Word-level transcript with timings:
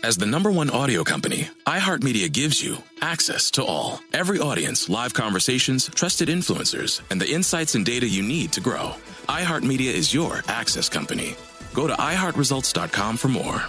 As 0.00 0.16
the 0.16 0.26
number 0.26 0.50
one 0.50 0.68
audio 0.70 1.04
company, 1.04 1.48
iHeartMedia 1.66 2.32
gives 2.32 2.62
you 2.62 2.78
access 3.00 3.52
to 3.52 3.64
all. 3.64 4.00
Every 4.12 4.40
audience, 4.40 4.88
live 4.88 5.14
conversations, 5.14 5.88
trusted 5.94 6.28
influencers, 6.28 7.00
and 7.10 7.20
the 7.20 7.30
insights 7.30 7.76
and 7.76 7.84
data 7.84 8.08
you 8.08 8.22
need 8.22 8.52
to 8.54 8.60
grow. 8.60 8.94
iHeartMedia 9.28 9.92
is 9.92 10.12
your 10.12 10.42
access 10.48 10.88
company. 10.88 11.36
Go 11.72 11.86
to 11.86 11.94
iHeartResults.com 11.94 13.16
for 13.16 13.28
more. 13.28 13.62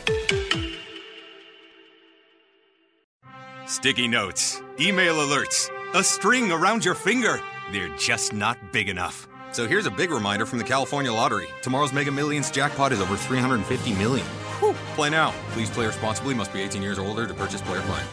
Sticky 3.67 4.07
notes, 4.07 4.61
email 4.79 5.15
alerts, 5.15 5.69
a 5.93 6.03
string 6.03 6.51
around 6.51 6.83
your 6.83 6.95
finger. 6.95 7.39
They're 7.71 7.95
just 7.97 8.33
not 8.33 8.57
big 8.71 8.89
enough. 8.89 9.27
So 9.51 9.67
here's 9.67 9.85
a 9.85 9.91
big 9.91 10.09
reminder 10.09 10.47
from 10.47 10.57
the 10.57 10.65
California 10.65 11.13
Lottery. 11.13 11.47
Tomorrow's 11.61 11.93
Mega 11.93 12.11
Millions 12.11 12.49
jackpot 12.49 12.91
is 12.91 12.99
over 12.99 13.15
350 13.15 13.93
million. 13.93 14.25
Whew. 14.59 14.73
Play 14.95 15.09
now. 15.09 15.33
Please 15.51 15.69
play 15.69 15.85
responsibly. 15.85 16.33
Must 16.33 16.53
be 16.53 16.61
18 16.61 16.81
years 16.81 16.97
or 16.97 17.05
older 17.05 17.27
to 17.27 17.33
purchase 17.33 17.61
player 17.61 17.81
client. 17.81 18.07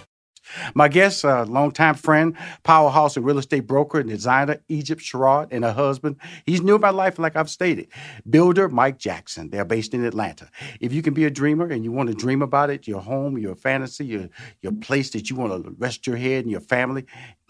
My 0.74 0.88
guest, 0.88 1.24
a 1.24 1.44
longtime 1.44 1.94
friend, 1.94 2.36
powerhouse 2.62 3.16
and 3.16 3.24
real 3.24 3.38
estate 3.38 3.66
broker 3.66 4.00
and 4.00 4.08
designer, 4.08 4.60
Egypt 4.68 5.00
Sherrod, 5.00 5.48
and 5.50 5.64
her 5.64 5.72
husband. 5.72 6.16
He's 6.46 6.62
new 6.62 6.74
about 6.74 6.94
life, 6.94 7.18
like 7.18 7.36
I've 7.36 7.50
stated. 7.50 7.88
Builder 8.28 8.68
Mike 8.68 8.98
Jackson. 8.98 9.50
They're 9.50 9.64
based 9.64 9.94
in 9.94 10.04
Atlanta. 10.04 10.50
If 10.80 10.92
you 10.92 11.02
can 11.02 11.14
be 11.14 11.24
a 11.24 11.30
dreamer 11.30 11.66
and 11.66 11.84
you 11.84 11.92
want 11.92 12.08
to 12.08 12.14
dream 12.14 12.42
about 12.42 12.70
it, 12.70 12.88
your 12.88 13.00
home, 13.00 13.38
your 13.38 13.54
fantasy, 13.54 14.06
your, 14.06 14.28
your 14.62 14.72
place 14.72 15.10
that 15.10 15.30
you 15.30 15.36
want 15.36 15.64
to 15.64 15.74
rest 15.78 16.06
your 16.06 16.16
head 16.16 16.44
and 16.44 16.50
your 16.50 16.60
family, 16.60 17.06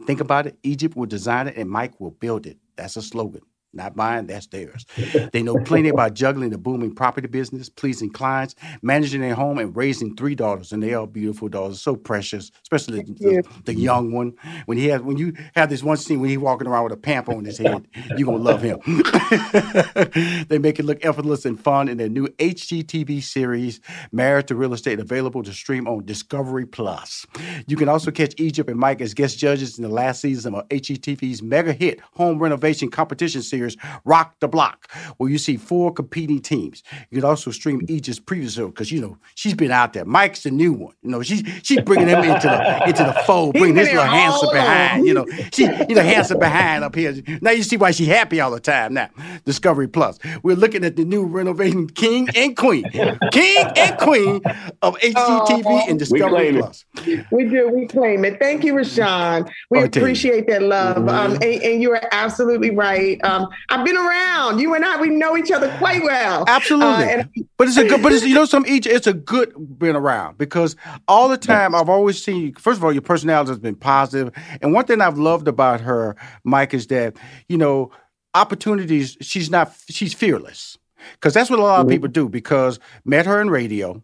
think 0.06 0.20
about 0.20 0.46
it. 0.46 0.58
Egypt 0.62 0.96
will 0.96 1.06
design 1.06 1.48
it 1.48 1.56
and 1.56 1.70
Mike 1.70 2.00
will 2.00 2.10
build 2.10 2.46
it. 2.46 2.58
That's 2.76 2.96
a 2.96 3.02
slogan. 3.02 3.42
Not 3.72 3.94
mine, 3.94 4.26
that's 4.26 4.48
theirs. 4.48 4.84
They 5.32 5.44
know 5.44 5.54
plenty 5.64 5.90
about 5.90 6.14
juggling 6.14 6.50
the 6.50 6.58
booming 6.58 6.92
property 6.92 7.28
business, 7.28 7.68
pleasing 7.68 8.10
clients, 8.10 8.56
managing 8.82 9.20
their 9.20 9.36
home, 9.36 9.58
and 9.58 9.76
raising 9.76 10.16
three 10.16 10.34
daughters. 10.34 10.72
And 10.72 10.82
they 10.82 10.92
are 10.92 11.06
beautiful 11.06 11.48
daughters, 11.48 11.80
so 11.80 11.94
precious, 11.94 12.50
especially 12.62 13.02
the, 13.02 13.44
the, 13.64 13.74
young 13.74 14.10
one. 14.10 14.34
When 14.66 14.76
he 14.76 14.86
has, 14.86 15.02
when 15.02 15.18
you 15.18 15.34
have 15.54 15.70
this 15.70 15.84
one 15.84 15.98
scene 15.98 16.20
when 16.20 16.30
he's 16.30 16.38
walking 16.38 16.66
around 16.66 16.84
with 16.84 16.94
a 16.94 16.96
pamp 16.96 17.28
on 17.28 17.44
his 17.44 17.58
head, 17.58 17.86
you're 18.16 18.26
gonna 18.26 18.38
love 18.38 18.60
him. 18.60 18.80
they 20.48 20.58
make 20.58 20.80
it 20.80 20.84
look 20.84 21.04
effortless 21.04 21.44
and 21.44 21.58
fun 21.58 21.88
in 21.88 21.96
their 21.96 22.08
new 22.08 22.26
HGTV 22.26 23.22
series, 23.22 23.80
Married 24.10 24.48
to 24.48 24.56
Real 24.56 24.74
Estate, 24.74 24.98
available 24.98 25.44
to 25.44 25.52
stream 25.52 25.86
on 25.86 26.04
Discovery 26.04 26.66
Plus. 26.66 27.24
You 27.68 27.76
can 27.76 27.88
also 27.88 28.10
catch 28.10 28.34
Egypt 28.38 28.68
and 28.68 28.80
Mike 28.80 29.00
as 29.00 29.14
guest 29.14 29.38
judges 29.38 29.78
in 29.78 29.84
the 29.84 29.90
last 29.90 30.20
season 30.20 30.56
of 30.56 30.68
HGTV's 30.70 31.40
mega 31.40 31.72
hit 31.72 32.00
home 32.14 32.40
renovation 32.40 32.90
competition 32.90 33.42
series 33.42 33.59
series, 33.60 33.76
Rock 34.04 34.38
the 34.40 34.48
Block, 34.48 34.90
where 35.18 35.30
you 35.30 35.38
see 35.38 35.56
four 35.56 35.92
competing 35.92 36.40
teams. 36.40 36.82
You 37.10 37.20
can 37.20 37.28
also 37.28 37.50
stream 37.50 37.82
Egypt's 37.88 38.20
previous 38.20 38.54
show 38.54 38.68
because 38.68 38.90
you 38.90 39.00
know 39.00 39.18
she's 39.34 39.54
been 39.54 39.70
out 39.70 39.92
there. 39.92 40.04
Mike's 40.04 40.42
the 40.42 40.50
new 40.50 40.72
one. 40.72 40.94
You 41.02 41.10
know 41.10 41.22
she's 41.22 41.42
she's 41.62 41.80
bringing 41.82 42.08
him 42.08 42.24
into 42.24 42.46
the 42.48 42.88
into 42.88 43.04
the 43.04 43.14
fold, 43.26 43.52
bringing 43.58 43.74
this 43.74 43.88
little 43.88 44.04
handsome 44.04 44.50
behind. 44.52 45.06
You 45.06 45.14
know 45.14 45.26
she 45.52 45.64
you 45.64 45.94
know 45.94 46.02
handsome 46.02 46.38
behind 46.38 46.84
up 46.84 46.94
here. 46.94 47.14
Now 47.40 47.50
you 47.50 47.62
see 47.62 47.76
why 47.76 47.90
she's 47.90 48.08
happy 48.08 48.40
all 48.40 48.50
the 48.50 48.60
time. 48.60 48.94
Now 48.94 49.10
Discovery 49.44 49.88
Plus, 49.88 50.18
we're 50.42 50.56
looking 50.56 50.84
at 50.84 50.96
the 50.96 51.04
new 51.04 51.24
renovating 51.24 51.88
king 51.88 52.28
and 52.34 52.56
queen, 52.56 52.84
king 53.32 53.66
and 53.76 53.98
queen 53.98 54.40
of 54.82 54.96
HGTV 54.98 55.62
oh, 55.66 55.84
and 55.88 55.98
Discovery 55.98 56.52
we 56.52 56.58
Plus. 56.58 56.84
We 57.30 57.44
do. 57.44 57.70
We 57.70 57.86
claim 57.86 58.24
it. 58.24 58.38
Thank 58.38 58.64
you, 58.64 58.76
Rushion. 58.76 59.48
We 59.70 59.82
appreciate 59.82 60.46
that 60.48 60.62
love. 60.62 60.96
Mm-hmm. 60.96 61.08
Um, 61.08 61.32
and, 61.34 61.44
and, 61.44 61.82
you 61.82 61.92
are 61.92 62.02
absolutely 62.12 62.70
right. 62.70 63.22
Um, 63.24 63.48
I've 63.68 63.84
been 63.84 63.96
around. 63.96 64.58
You 64.58 64.74
and 64.74 64.84
I, 64.84 65.00
we 65.00 65.08
know 65.08 65.36
each 65.36 65.50
other 65.50 65.74
quite 65.78 66.02
well. 66.02 66.44
Absolutely. 66.46 66.86
Uh, 66.86 67.08
and- 67.08 67.30
but 67.56 67.68
it's 67.68 67.76
a 67.76 67.84
good, 67.84 68.02
but 68.02 68.12
it's, 68.12 68.24
you 68.24 68.34
know, 68.34 68.46
some 68.46 68.64
each, 68.66 68.86
it's 68.86 69.06
a 69.06 69.12
good 69.12 69.52
being 69.78 69.96
around 69.96 70.38
because 70.38 70.76
all 71.08 71.28
the 71.28 71.36
time 71.36 71.74
I've 71.74 71.88
always 71.90 72.22
seen 72.22 72.42
you, 72.42 72.52
first 72.58 72.78
of 72.78 72.84
all, 72.84 72.92
your 72.92 73.02
personality 73.02 73.50
has 73.50 73.58
been 73.58 73.74
positive. 73.74 74.32
And 74.62 74.72
one 74.72 74.86
thing 74.86 75.00
I've 75.00 75.18
loved 75.18 75.46
about 75.46 75.80
her, 75.82 76.16
Mike, 76.44 76.72
is 76.72 76.86
that, 76.86 77.16
you 77.48 77.58
know, 77.58 77.90
opportunities, 78.34 79.16
she's 79.20 79.50
not, 79.50 79.74
she's 79.88 80.14
fearless. 80.14 80.78
Because 81.14 81.34
that's 81.34 81.50
what 81.50 81.58
a 81.58 81.62
lot 81.62 81.80
of 81.80 81.86
mm-hmm. 81.86 81.92
people 81.92 82.08
do 82.08 82.28
because 82.28 82.78
met 83.04 83.26
her 83.26 83.40
in 83.40 83.50
radio. 83.50 84.02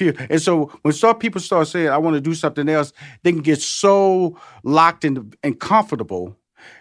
And 0.00 0.40
so 0.40 0.66
when 0.82 0.94
some 0.94 1.18
people 1.18 1.40
start 1.40 1.66
saying, 1.66 1.88
I 1.88 1.98
want 1.98 2.14
to 2.14 2.20
do 2.20 2.34
something 2.34 2.68
else, 2.68 2.92
they 3.24 3.32
can 3.32 3.42
get 3.42 3.60
so 3.60 4.38
locked 4.62 5.04
in, 5.04 5.32
and 5.42 5.58
comfortable 5.58 6.36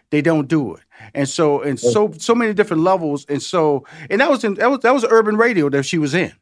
they 0.10 0.22
don't 0.22 0.48
do 0.48 0.76
it. 0.76 0.82
And 1.14 1.28
so 1.28 1.62
and 1.62 1.80
so 1.80 2.12
so 2.18 2.36
many 2.36 2.54
different 2.54 2.84
levels. 2.84 3.26
And 3.30 3.42
so 3.42 3.86
and 4.10 4.22
that 4.22 4.30
was 4.30 4.44
in 4.44 4.56
that 4.56 4.70
was 4.70 4.80
that 4.82 4.94
was 4.94 5.06
urban 5.10 5.38
radio 5.38 5.70
that 5.70 5.84
she 5.84 5.98
was 5.98 6.14
in. 6.14 6.34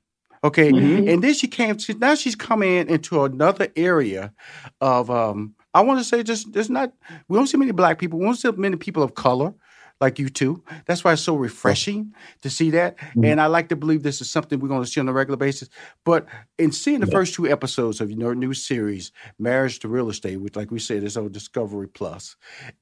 Okay. 0.44 0.72
Mm-hmm. 0.72 1.09
And 1.09 1.23
then 1.23 1.34
she 1.34 1.47
came 1.47 1.75
to 1.78 1.94
now 1.96 2.16
she's 2.16 2.35
coming 2.35 2.88
into 2.90 3.23
another 3.23 3.68
area 3.75 4.34
of 4.81 5.09
um 5.09 5.56
I 5.73 5.81
want 5.81 6.00
to 6.00 6.06
say 6.06 6.23
just 6.23 6.53
there's 6.53 6.69
not 6.69 6.94
we 7.28 7.38
don't 7.38 7.47
see 7.47 7.57
many 7.57 7.72
black 7.72 8.00
people, 8.00 8.19
we 8.19 8.25
don't 8.25 8.35
see 8.35 8.51
many 8.51 8.78
people 8.78 9.03
of 9.03 9.16
color 9.16 9.53
like 10.01 10.19
you 10.19 10.29
too. 10.29 10.63
That's 10.85 11.03
why 11.03 11.13
it's 11.13 11.22
so 11.22 11.35
refreshing 11.35 12.13
to 12.41 12.50
see 12.50 12.69
that. 12.72 12.97
Mm-hmm. 12.97 13.25
And 13.25 13.41
I 13.41 13.47
like 13.47 13.69
to 13.69 13.75
believe 13.75 14.03
this 14.03 14.22
is 14.22 14.29
something 14.29 14.59
we're 14.59 14.67
going 14.67 14.83
to 14.83 14.89
see 14.89 15.00
on 15.00 15.07
a 15.07 15.13
regular 15.13 15.38
basis. 15.38 15.69
But 16.03 16.25
in 16.57 16.72
seeing 16.72 17.00
the 17.00 17.07
yeah. 17.07 17.13
first 17.13 17.33
two 17.33 17.47
episodes 17.47 18.01
of 18.01 18.11
your 18.11 18.35
new 18.35 18.53
series, 18.53 19.11
Marriage 19.39 19.79
to 19.79 19.88
Real 19.88 20.09
Estate, 20.09 20.38
which, 20.38 20.55
like 20.55 20.72
we 20.72 20.79
said, 20.79 21.03
is 21.03 21.16
on 21.16 21.31
Discovery 21.31 21.88
Plus, 21.88 22.35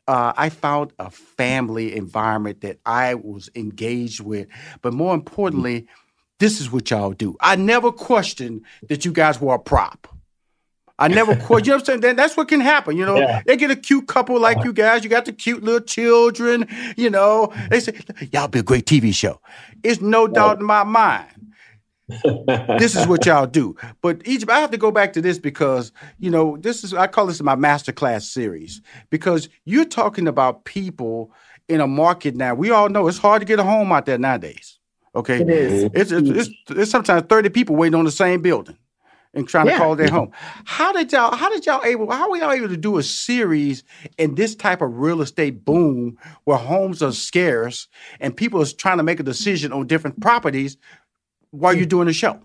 uh, 0.07 0.34
I 0.35 0.50
found 0.50 0.94
a 0.97 1.12
family 1.12 1.96
environment 1.96 2.62
that 2.62 2.79
I 2.85 3.16
was 3.16 3.50
engaged 3.56 4.22
with. 4.22 4.47
But 4.81 4.94
more 4.94 5.13
importantly, 5.13 5.81
mm-hmm. 5.81 5.94
this 6.40 6.59
is 6.59 6.72
what 6.72 6.90
y'all 6.90 7.12
do. 7.12 7.35
I 7.40 7.56
never 7.56 7.91
questioned 7.91 8.66
that 8.90 9.06
you 9.06 9.12
guys 9.12 9.40
were 9.40 9.56
a 9.56 9.59
prop. 9.59 10.07
I 11.00 11.08
never 11.08 11.36
quit. 11.46 11.66
You 11.66 11.72
know 11.72 11.78
what 11.78 11.90
I'm 11.90 12.02
saying? 12.02 12.16
That's 12.16 12.38
what 12.38 12.48
can 12.48 12.62
happen. 12.62 12.98
You 12.98 13.06
know, 13.06 13.18
yeah. 13.18 13.42
they 13.46 13.58
get 13.58 13.72
a 13.72 13.76
cute 13.76 14.08
couple 14.08 14.40
like 14.40 14.58
uh-huh. 14.58 14.68
you 14.68 14.74
guys. 14.74 15.04
You 15.04 15.09
got 15.09 15.26
the 15.26 15.34
cute 15.34 15.64
little 15.64 15.81
children. 15.81 16.68
You 16.98 17.09
know, 17.09 17.54
they 17.70 17.80
say, 17.80 18.00
y'all 18.31 18.48
be 18.48 18.59
a 18.59 18.64
great 18.64 18.86
TV 18.86 19.14
show. 19.14 19.40
It's 19.84 20.02
no 20.02 20.28
doubt 20.28 20.59
in 20.59 20.66
my 20.66 20.84
mind. 20.84 21.28
this 22.78 22.96
is 22.96 23.08
what 23.08 23.26
y'all 23.26 23.48
do. 23.48 23.76
But 24.02 24.22
Egypt, 24.28 24.52
I 24.52 24.59
have 24.59 24.72
to 24.72 24.78
go 24.78 24.92
back 24.92 25.14
to 25.14 25.22
this 25.22 25.40
because, 25.40 25.91
you 26.20 26.29
know, 26.29 26.58
this 26.58 26.84
is, 26.84 26.94
I 26.94 27.08
call 27.08 27.28
this 27.28 27.41
my 27.41 27.56
masterclass 27.56 28.23
series 28.23 28.82
because 29.09 29.50
you're 29.66 29.85
talking 29.85 30.28
about 30.28 30.66
people 30.66 31.32
in 31.70 31.79
a 31.82 31.88
market 31.88 32.35
now. 32.35 32.53
We 32.53 32.72
all 32.72 32.90
know 32.90 33.08
it's 33.08 33.17
hard 33.17 33.41
to 33.41 33.46
get 33.46 33.59
a 33.59 33.64
home 33.64 33.91
out 33.91 34.06
there 34.06 34.17
nowadays. 34.17 34.79
Okay. 35.16 35.41
It 35.41 35.50
is. 35.50 35.84
It's, 35.94 36.12
it's, 36.12 36.29
it's, 36.29 36.50
it's 36.70 36.91
sometimes 36.91 37.26
30 37.28 37.50
people 37.50 37.76
waiting 37.76 37.96
on 37.96 38.06
the 38.06 38.12
same 38.12 38.41
building 38.41 38.78
and 39.34 39.47
trying 39.47 39.68
yeah. 39.68 39.74
to 39.74 39.78
call 39.80 39.96
their 39.96 40.09
home. 40.09 40.32
How 40.66 40.91
did 40.94 41.12
y'all? 41.12 41.35
How 41.35 41.50
did 41.50 41.66
y'all 41.66 41.84
able? 41.84 42.12
How 42.12 42.30
were 42.30 42.38
y'all 42.38 42.52
able 42.52 42.70
to 42.70 42.78
do 42.78 42.97
a 42.97 43.03
series 43.03 43.84
in 44.18 44.35
this 44.35 44.56
type 44.56 44.82
of 44.82 44.97
real 44.97 45.22
estate 45.22 45.66
boom 45.66 46.18
where 46.44 46.58
homes 46.58 47.02
are 47.02 47.12
scarce 47.12 47.88
and 48.20 48.35
people 48.35 48.62
are 48.62 48.66
trying 48.66 48.97
to 48.97 49.03
make 49.03 49.20
a 49.20 49.24
decision 49.24 49.74
on 49.74 49.88
different 49.88 50.20
properties 50.22 50.78
while 51.52 51.74
you're 51.74 51.85
doing 51.85 52.08
the 52.08 52.14
show? 52.14 52.40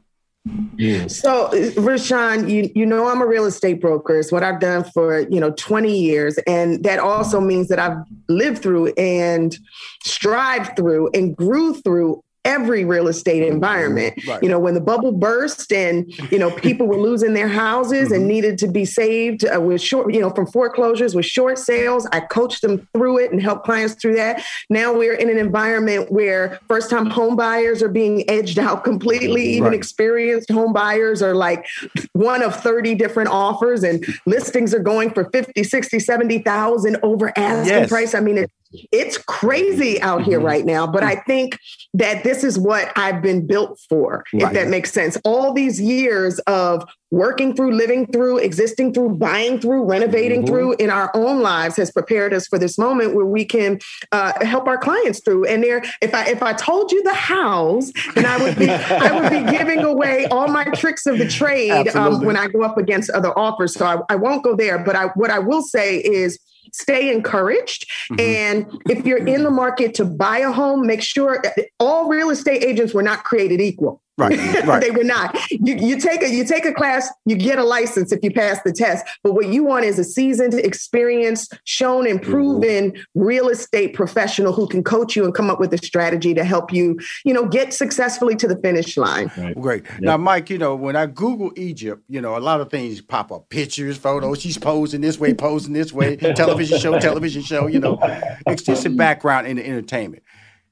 Yeah. 0.77 1.09
So, 1.09 1.51
Rushion, 1.77 2.49
you 2.49 2.71
you 2.75 2.87
know 2.87 3.09
I'm 3.09 3.21
a 3.21 3.27
real 3.27 3.45
estate 3.45 3.81
broker. 3.81 4.19
It's 4.19 4.33
what 4.33 4.43
I've 4.43 4.61
done 4.61 4.85
for 4.85 5.21
you 5.29 5.41
know 5.41 5.51
20 5.53 5.95
years, 5.95 6.39
and 6.47 6.83
that 6.85 7.01
also 7.01 7.41
means 7.41 7.69
that 7.69 7.79
I've 7.79 7.99
lived 8.29 8.63
through 8.63 8.93
and 8.97 9.57
strived 10.05 10.77
through 10.77 11.11
and 11.13 11.37
grew 11.37 11.75
through 11.75 12.23
every 12.49 12.85
real 12.85 13.09
estate 13.09 13.43
mm-hmm. 13.43 13.53
environment. 13.53 14.27
Right. 14.27 14.43
You 14.43 14.49
know, 14.49 14.59
when 14.59 14.75
the 14.75 14.81
bubble 14.81 15.13
burst 15.13 15.71
and, 15.71 16.11
you 16.33 16.39
know, 16.39 16.51
people 16.51 16.87
were 16.87 16.97
losing 16.97 17.35
their 17.35 17.47
houses 17.47 18.07
mm-hmm. 18.07 18.15
and 18.15 18.27
needed 18.27 18.59
to 18.59 18.69
be 18.69 18.85
saved 18.87 19.45
uh, 19.45 19.61
with 19.61 19.83
short, 19.83 20.13
you 20.13 20.21
know, 20.21 20.31
from 20.31 20.47
foreclosures 20.47 21.15
with 21.15 21.27
short 21.27 21.59
sales, 21.59 22.09
I 22.11 22.21
coached 22.21 22.63
them 22.63 22.89
through 22.95 23.19
it 23.19 23.31
and 23.31 23.43
helped 23.43 23.65
clients 23.65 23.95
through 23.95 24.17
that. 24.17 24.43
Now 24.71 24.93
we're 24.93 25.15
in 25.15 25.29
an 25.29 25.37
environment 25.39 26.11
where 26.11 26.59
first 26.69 26.89
time 26.89 27.07
home 27.07 27.37
buyers 27.37 27.83
are 27.83 27.89
being 27.89 28.29
edged 28.31 28.59
out 28.59 28.83
completely. 28.83 29.45
Even 29.49 29.69
right. 29.69 29.75
experienced 29.75 30.51
home 30.51 30.73
buyers 30.73 31.23
are 31.23 31.35
like 31.35 31.67
one 32.13 32.43
of 32.43 32.55
30 32.57 32.95
different 32.95 33.29
offers 33.29 33.85
and 33.85 34.05
listings 34.25 34.73
are 34.73 34.79
going 34.79 35.11
for 35.11 35.29
50, 35.31 35.63
60, 35.63 35.99
70,000 35.99 36.97
over 37.03 37.33
asking 37.37 37.75
yes. 37.75 37.89
price. 37.89 38.15
I 38.15 38.21
mean, 38.21 38.39
it, 38.39 38.51
it's 38.93 39.17
crazy 39.19 40.01
out 40.03 40.23
here 40.23 40.39
mm-hmm. 40.39 40.47
right 40.47 40.65
now, 40.67 40.87
but 40.87 41.03
I 41.03 41.17
think 41.17 41.59
that 41.95 42.25
this 42.25 42.45
is 42.45 42.59
what 42.59 42.93
I've 42.97 43.23
been 43.23 43.47
built 43.47 43.81
for, 43.89 44.25
right. 44.33 44.43
if 44.43 44.53
that 44.53 44.69
makes 44.69 44.93
sense. 44.93 45.17
All 45.25 45.53
these 45.53 45.81
years 45.81 46.39
of 46.41 46.85
working 47.11 47.57
through, 47.57 47.73
living 47.73 48.07
through, 48.13 48.37
existing 48.39 48.93
through, 48.93 49.09
buying 49.11 49.59
through, 49.59 49.85
renovating 49.85 50.43
mm-hmm. 50.43 50.49
through 50.49 50.73
in 50.75 50.91
our 50.91 51.11
own 51.15 51.41
lives 51.41 51.77
has 51.77 51.91
prepared 51.91 52.35
us 52.35 52.47
for 52.47 52.59
this 52.59 52.77
moment 52.77 53.15
where 53.15 53.25
we 53.25 53.45
can 53.45 53.79
uh, 54.13 54.33
help 54.45 54.67
our 54.67 54.77
clients 54.77 55.21
through. 55.21 55.47
And 55.47 55.63
there, 55.65 55.83
if 56.03 56.15
I 56.15 56.27
if 56.27 56.43
I 56.43 56.53
told 56.53 56.93
you 56.93 57.03
the 57.03 57.15
hows, 57.15 57.93
then 58.15 58.27
I 58.27 58.37
would 58.37 58.59
be 58.59 58.69
I 58.71 59.19
would 59.19 59.31
be 59.31 59.51
giving 59.51 59.81
away 59.81 60.27
all 60.27 60.49
my 60.49 60.65
tricks 60.65 61.07
of 61.07 61.19
the 61.19 61.29
trade 61.29 61.89
um, 61.89 62.25
when 62.25 62.37
I 62.37 62.49
go 62.49 62.63
up 62.63 62.77
against 62.77 63.09
other 63.11 63.37
offers. 63.39 63.75
So 63.75 63.87
I, 63.87 64.13
I 64.13 64.17
won't 64.17 64.45
go 64.45 64.55
there. 64.55 64.79
But 64.79 64.97
I 64.97 65.07
what 65.15 65.31
I 65.31 65.39
will 65.39 65.63
say 65.63 65.97
is 65.97 66.39
stay 66.73 67.13
encouraged. 67.13 67.87
Mm-hmm. 68.11 68.21
And 68.21 68.83
if 68.89 69.07
you're 69.07 69.27
in 69.27 69.45
the 69.45 69.51
market 69.51 69.95
to 69.95 70.05
buy 70.05 70.39
a 70.39 70.53
home, 70.53 70.87
make 70.87 71.03
sure 71.03 71.43
all 71.79 72.09
real 72.09 72.31
estate 72.31 72.63
agents 72.63 72.95
were 72.95 73.03
not 73.03 73.25
created 73.25 73.61
equal. 73.61 74.03
Right, 74.19 74.37
right. 74.65 74.83
they 74.83 74.91
were 74.91 75.05
not. 75.05 75.39
You, 75.51 75.77
you 75.77 75.99
take 75.99 76.23
a 76.23 76.29
you 76.29 76.45
take 76.45 76.67
a 76.67 76.73
class, 76.73 77.09
you 77.25 77.37
get 77.37 77.59
a 77.59 77.65
license 77.65 78.11
if 78.11 78.19
you 78.25 78.33
pass 78.33 78.61
the 78.65 78.73
test. 78.73 79.07
But 79.23 79.35
what 79.35 79.47
you 79.47 79.63
want 79.63 79.85
is 79.85 79.97
a 79.97 80.05
seasoned, 80.05 80.55
experienced, 80.55 81.57
shown 81.63 82.05
and 82.05 82.21
mm-hmm. 82.21 82.31
proven 82.31 82.91
mm-hmm. 82.91 83.01
real 83.15 83.49
estate 83.49 83.95
professional 83.95 84.53
who 84.53 84.67
can 84.67 84.83
coach 84.83 85.15
you 85.15 85.25
and 85.25 85.33
come 85.33 85.51
up 85.51 85.61
with 85.61 85.73
a 85.73 85.79
strategy 85.79 86.35
to 86.35 86.43
help 86.43 86.73
you, 86.73 86.99
you 87.25 87.33
know, 87.33 87.47
get 87.47 87.73
successfully 87.73 88.35
to 88.35 88.49
the 88.49 88.57
finish 88.57 88.97
line. 88.97 89.31
Right. 89.37 89.61
Great. 89.61 89.85
Yep. 89.85 90.01
Now, 90.01 90.17
Mike, 90.17 90.51
you 90.51 90.59
know, 90.59 90.75
when 90.75 90.97
I 90.97 91.07
Google 91.07 91.53
Egypt, 91.57 92.03
you 92.09 92.21
know, 92.21 92.37
a 92.37 92.41
lot 92.41 92.61
of 92.61 92.71
things 92.71 93.01
pop 93.01 93.31
up: 93.31 93.49
pictures, 93.51 93.97
photos. 93.97 94.41
She's 94.41 94.59
posing 94.59 95.01
this 95.01 95.21
way, 95.21 95.33
posing 95.33 95.75
this 95.75 95.93
way. 95.93 96.17
television 96.35 96.81
show, 96.81 96.99
television 96.99 97.43
show. 97.43 97.69
You 97.69 97.79
know, 97.79 98.01
extensive 98.49 98.97
background 98.97 99.47
in 99.47 99.59
the 99.59 99.65
entertainment 99.65 100.25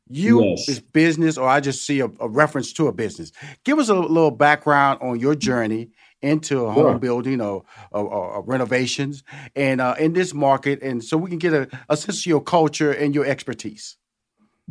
you 0.09 0.45
yes. 0.45 0.69
is 0.69 0.81
business 0.81 1.37
or 1.37 1.49
I 1.49 1.61
just 1.61 1.85
see 1.85 2.01
a, 2.01 2.07
a, 2.21 2.29
reference 2.29 2.73
to 2.75 2.87
a 2.87 2.93
business. 2.93 3.33
Give 3.65 3.79
us 3.79 3.89
a 3.89 3.95
little 3.95 4.31
background 4.31 5.01
on 5.03 5.19
your 5.19 5.35
journey 5.35 5.91
into 6.23 6.65
a 6.65 6.73
home 6.73 6.99
building 6.99 7.41
or, 7.41 7.65
or, 7.91 8.05
or, 8.05 8.43
renovations 8.43 9.23
and 9.55 9.81
uh, 9.81 9.95
in 9.99 10.13
this 10.13 10.33
market, 10.33 10.83
and 10.83 11.05
so 11.05 11.17
we 11.17 11.29
can 11.29 11.39
get 11.39 11.53
a, 11.53 11.69
a 11.89 11.97
sense 11.97 12.21
of 12.21 12.27
your 12.27 12.41
culture 12.41 12.91
and 12.91 13.15
your 13.15 13.27
expertise. 13.27 13.97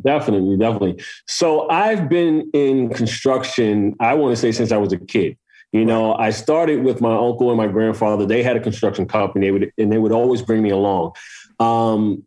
Definitely, 0.02 0.56
definitely. 0.56 1.02
So 1.26 1.68
I've 1.70 2.08
been 2.08 2.50
in 2.52 2.90
construction, 2.90 3.94
I 4.00 4.14
want 4.14 4.32
to 4.32 4.36
say 4.36 4.52
since 4.52 4.72
I 4.72 4.76
was 4.76 4.92
a 4.92 4.98
kid. 4.98 5.38
You 5.72 5.84
know, 5.84 6.14
I 6.14 6.30
started 6.30 6.82
with 6.84 7.00
my 7.00 7.14
uncle 7.14 7.48
and 7.50 7.56
my 7.56 7.66
grandfather. 7.66 8.26
They 8.26 8.42
had 8.42 8.56
a 8.56 8.60
construction 8.60 9.06
company, 9.06 9.46
they 9.46 9.52
would, 9.52 9.72
and 9.78 9.92
they 9.92 9.98
would 9.98 10.12
always 10.12 10.42
bring 10.42 10.62
me 10.62 10.70
along. 10.70 11.12
Um, 11.58 12.24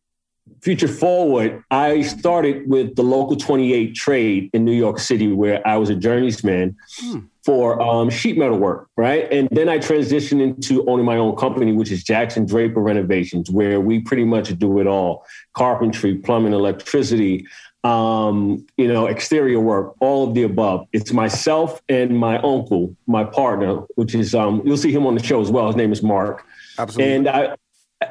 future 0.61 0.88
forward, 0.88 1.63
I 1.71 2.01
started 2.01 2.69
with 2.69 2.95
the 2.95 3.03
local 3.03 3.35
28 3.35 3.95
trade 3.95 4.50
in 4.53 4.65
New 4.65 4.73
York 4.73 5.00
City, 5.00 5.31
where 5.31 5.65
I 5.67 5.77
was 5.77 5.89
a 5.89 5.95
journeyman 5.95 6.75
hmm. 7.00 7.19
for 7.44 7.81
um, 7.81 8.09
sheet 8.09 8.38
metal 8.38 8.57
work, 8.57 8.89
right? 8.97 9.31
And 9.31 9.47
then 9.51 9.69
I 9.69 9.77
transitioned 9.79 10.41
into 10.41 10.85
owning 10.89 11.06
my 11.06 11.17
own 11.17 11.35
company, 11.35 11.71
which 11.71 11.91
is 11.91 12.03
Jackson 12.03 12.45
Draper 12.45 12.81
Renovations, 12.81 13.50
where 13.50 13.79
we 13.79 14.00
pretty 14.00 14.25
much 14.25 14.57
do 14.57 14.79
it 14.79 14.88
all 14.88 15.25
carpentry, 15.53 16.15
plumbing, 16.15 16.53
electricity, 16.53 17.45
um, 17.83 18.65
you 18.77 18.88
know, 18.88 19.05
exterior 19.05 19.59
work, 19.59 19.95
all 20.01 20.27
of 20.27 20.33
the 20.33 20.44
above. 20.44 20.88
It's 20.91 21.13
myself 21.13 21.81
and 21.88 22.17
my 22.17 22.38
uncle, 22.39 22.95
my 23.07 23.23
partner, 23.23 23.77
which 23.95 24.13
is, 24.13 24.35
um, 24.35 24.62
you'll 24.65 24.77
see 24.77 24.91
him 24.91 25.07
on 25.07 25.15
the 25.15 25.23
show 25.23 25.39
as 25.39 25.50
well. 25.50 25.67
His 25.67 25.77
name 25.77 25.94
is 25.94 26.03
Mark. 26.03 26.45
Absolutely. 26.77 27.15
And 27.15 27.29
I, 27.29 27.55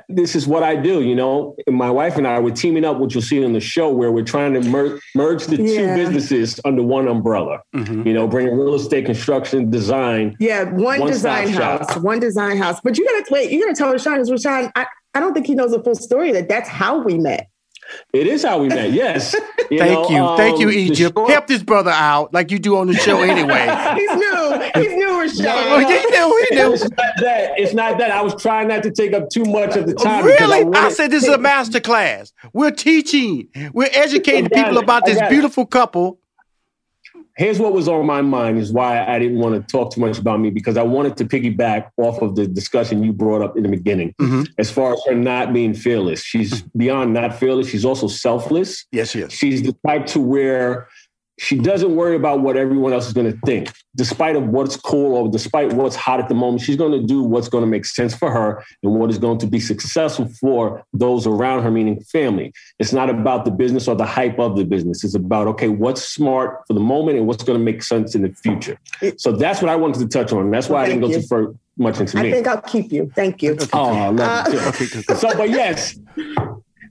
this 0.08 0.34
is 0.36 0.46
what 0.46 0.62
I 0.62 0.76
do, 0.76 1.02
you 1.02 1.14
know. 1.14 1.56
My 1.66 1.90
wife 1.90 2.16
and 2.16 2.26
I 2.26 2.38
were 2.38 2.50
teaming 2.50 2.84
up, 2.84 2.98
which 2.98 3.14
you'll 3.14 3.22
see 3.22 3.42
on 3.44 3.52
the 3.52 3.60
show, 3.60 3.90
where 3.90 4.12
we're 4.12 4.24
trying 4.24 4.54
to 4.54 4.60
mer- 4.68 4.98
merge 5.14 5.46
the 5.46 5.56
yeah. 5.56 5.96
two 5.96 6.02
businesses 6.02 6.60
under 6.64 6.82
one 6.82 7.08
umbrella. 7.08 7.60
Mm-hmm. 7.74 8.06
You 8.06 8.12
know, 8.12 8.28
bringing 8.28 8.56
real 8.56 8.74
estate, 8.74 9.06
construction, 9.06 9.70
design. 9.70 10.36
Yeah, 10.40 10.64
one, 10.64 11.00
one 11.00 11.10
design 11.10 11.48
house, 11.48 11.92
shop. 11.92 12.02
one 12.02 12.20
design 12.20 12.58
house. 12.58 12.80
But 12.82 12.98
you 12.98 13.04
gotta 13.06 13.24
wait. 13.30 13.50
You 13.50 13.64
gotta 13.64 13.74
tell 13.74 13.90
Rushion, 13.92 14.22
Rushion, 14.22 14.70
I, 14.74 14.86
I 15.14 15.20
don't 15.20 15.32
think 15.32 15.46
he 15.46 15.54
knows 15.54 15.70
the 15.70 15.82
full 15.82 15.94
story. 15.94 16.32
That 16.32 16.48
that's 16.48 16.68
how 16.68 16.98
we 17.02 17.18
met. 17.18 17.48
It 18.12 18.26
is 18.26 18.42
how 18.42 18.58
we 18.58 18.68
met. 18.68 18.92
Yes. 18.98 19.34
You 19.70 19.78
Thank 19.78 19.92
know, 19.92 20.08
you. 20.08 20.24
Um, 20.24 20.36
Thank 20.38 20.60
you, 20.60 20.70
Egypt. 20.70 21.14
Short- 21.14 21.30
Help 21.30 21.46
this 21.46 21.62
brother 21.62 21.90
out 21.90 22.32
like 22.32 22.50
you 22.50 22.58
do 22.58 22.78
on 22.78 22.86
the 22.86 22.94
show 22.94 23.20
anyway. 23.22 23.66
He's 23.96 24.10
new. 24.16 24.70
He's 24.82 24.96
new, 24.96 25.20
Rushion. 25.20 25.44
No, 25.44 25.78
he 25.80 25.84
knew. 25.84 26.46
He 26.48 26.56
knew. 26.56 26.72
It's 26.72 26.82
not 26.82 27.12
that. 27.20 27.58
It's 27.58 27.74
not 27.74 27.98
that. 27.98 28.10
I 28.10 28.22
was 28.22 28.40
trying 28.40 28.68
not 28.68 28.82
to 28.84 28.90
take 28.90 29.12
up 29.12 29.28
too 29.28 29.44
much 29.44 29.76
of 29.76 29.86
the 29.86 29.94
time. 29.94 30.24
Really? 30.24 30.64
I, 30.74 30.86
I, 30.86 30.88
said 30.88 31.10
this 31.10 31.22
is 31.24 31.28
a 31.28 31.38
master 31.38 31.80
class. 31.80 32.32
We're 32.54 32.70
teaching. 32.70 33.48
We're 33.74 33.90
educating 33.92 34.48
people 34.48 34.78
about 34.78 35.04
this 35.04 35.20
beautiful 35.28 35.66
couple 35.66 36.18
here's 37.38 37.58
what 37.60 37.72
was 37.72 37.88
on 37.88 38.04
my 38.04 38.20
mind 38.20 38.58
is 38.58 38.72
why 38.72 39.06
I 39.06 39.18
didn't 39.18 39.38
want 39.38 39.54
to 39.54 39.72
talk 39.72 39.94
too 39.94 40.00
much 40.00 40.18
about 40.18 40.40
me 40.40 40.50
because 40.50 40.76
I 40.76 40.82
wanted 40.82 41.16
to 41.18 41.24
piggyback 41.24 41.90
off 41.96 42.20
of 42.20 42.34
the 42.34 42.46
discussion 42.46 43.02
you 43.02 43.12
brought 43.12 43.40
up 43.40 43.56
in 43.56 43.62
the 43.62 43.68
beginning 43.68 44.12
mm-hmm. 44.20 44.42
as 44.58 44.70
far 44.70 44.92
as 44.92 45.00
her 45.06 45.14
not 45.14 45.52
being 45.52 45.72
fearless. 45.72 46.22
She's 46.22 46.62
beyond 46.76 47.14
not 47.14 47.38
fearless. 47.38 47.68
She's 47.68 47.84
also 47.84 48.08
selfless. 48.08 48.84
Yes, 48.92 49.14
yes. 49.14 49.32
She's 49.32 49.62
the 49.62 49.74
type 49.86 50.06
to 50.06 50.20
where 50.20 50.88
she 51.38 51.56
doesn't 51.56 51.94
worry 51.94 52.16
about 52.16 52.40
what 52.40 52.56
everyone 52.56 52.92
else 52.92 53.06
is 53.06 53.12
going 53.12 53.30
to 53.32 53.38
think. 53.46 53.72
Despite 53.96 54.36
of 54.36 54.48
what's 54.48 54.76
cool 54.76 55.14
or 55.14 55.30
despite 55.30 55.72
what's 55.72 55.96
hot 55.96 56.20
at 56.20 56.28
the 56.28 56.34
moment 56.34 56.62
she's 56.62 56.76
going 56.76 56.92
to 56.92 57.06
do 57.06 57.22
what's 57.22 57.48
going 57.48 57.62
to 57.62 57.68
make 57.68 57.84
sense 57.84 58.14
for 58.14 58.30
her 58.30 58.64
and 58.82 58.92
what 58.92 59.10
is 59.10 59.18
going 59.18 59.38
to 59.38 59.46
be 59.46 59.60
successful 59.60 60.28
for 60.40 60.84
those 60.92 61.26
around 61.26 61.62
her 61.62 61.70
meaning 61.70 62.00
family. 62.00 62.52
It's 62.78 62.92
not 62.92 63.08
about 63.08 63.44
the 63.44 63.50
business 63.50 63.88
or 63.88 63.94
the 63.94 64.06
hype 64.06 64.38
of 64.38 64.56
the 64.56 64.64
business. 64.64 65.04
It's 65.04 65.14
about 65.14 65.46
okay 65.48 65.68
what's 65.68 66.02
smart 66.02 66.62
for 66.66 66.74
the 66.74 66.80
moment 66.80 67.18
and 67.18 67.26
what's 67.26 67.44
going 67.44 67.58
to 67.58 67.64
make 67.64 67.82
sense 67.82 68.14
in 68.14 68.22
the 68.22 68.32
future. 68.34 68.78
So 69.16 69.32
that's 69.32 69.62
what 69.62 69.70
i 69.70 69.76
wanted 69.76 70.00
to 70.00 70.08
touch 70.08 70.32
on. 70.32 70.50
That's 70.50 70.68
why 70.68 70.82
well, 70.82 70.84
i 70.84 70.88
didn't 70.88 71.00
go 71.00 71.08
too 71.08 71.22
far 71.22 71.54
much 71.76 72.00
into 72.00 72.16
me. 72.16 72.28
i 72.28 72.32
think 72.32 72.46
i'll 72.46 72.60
keep 72.60 72.90
you. 72.90 73.10
Thank 73.14 73.42
you. 73.42 73.56
Oh 73.72 73.90
I 73.90 74.08
love 74.08 74.46
uh, 74.48 74.72
it 74.80 75.18
so 75.18 75.36
but 75.36 75.48
yes 75.48 75.96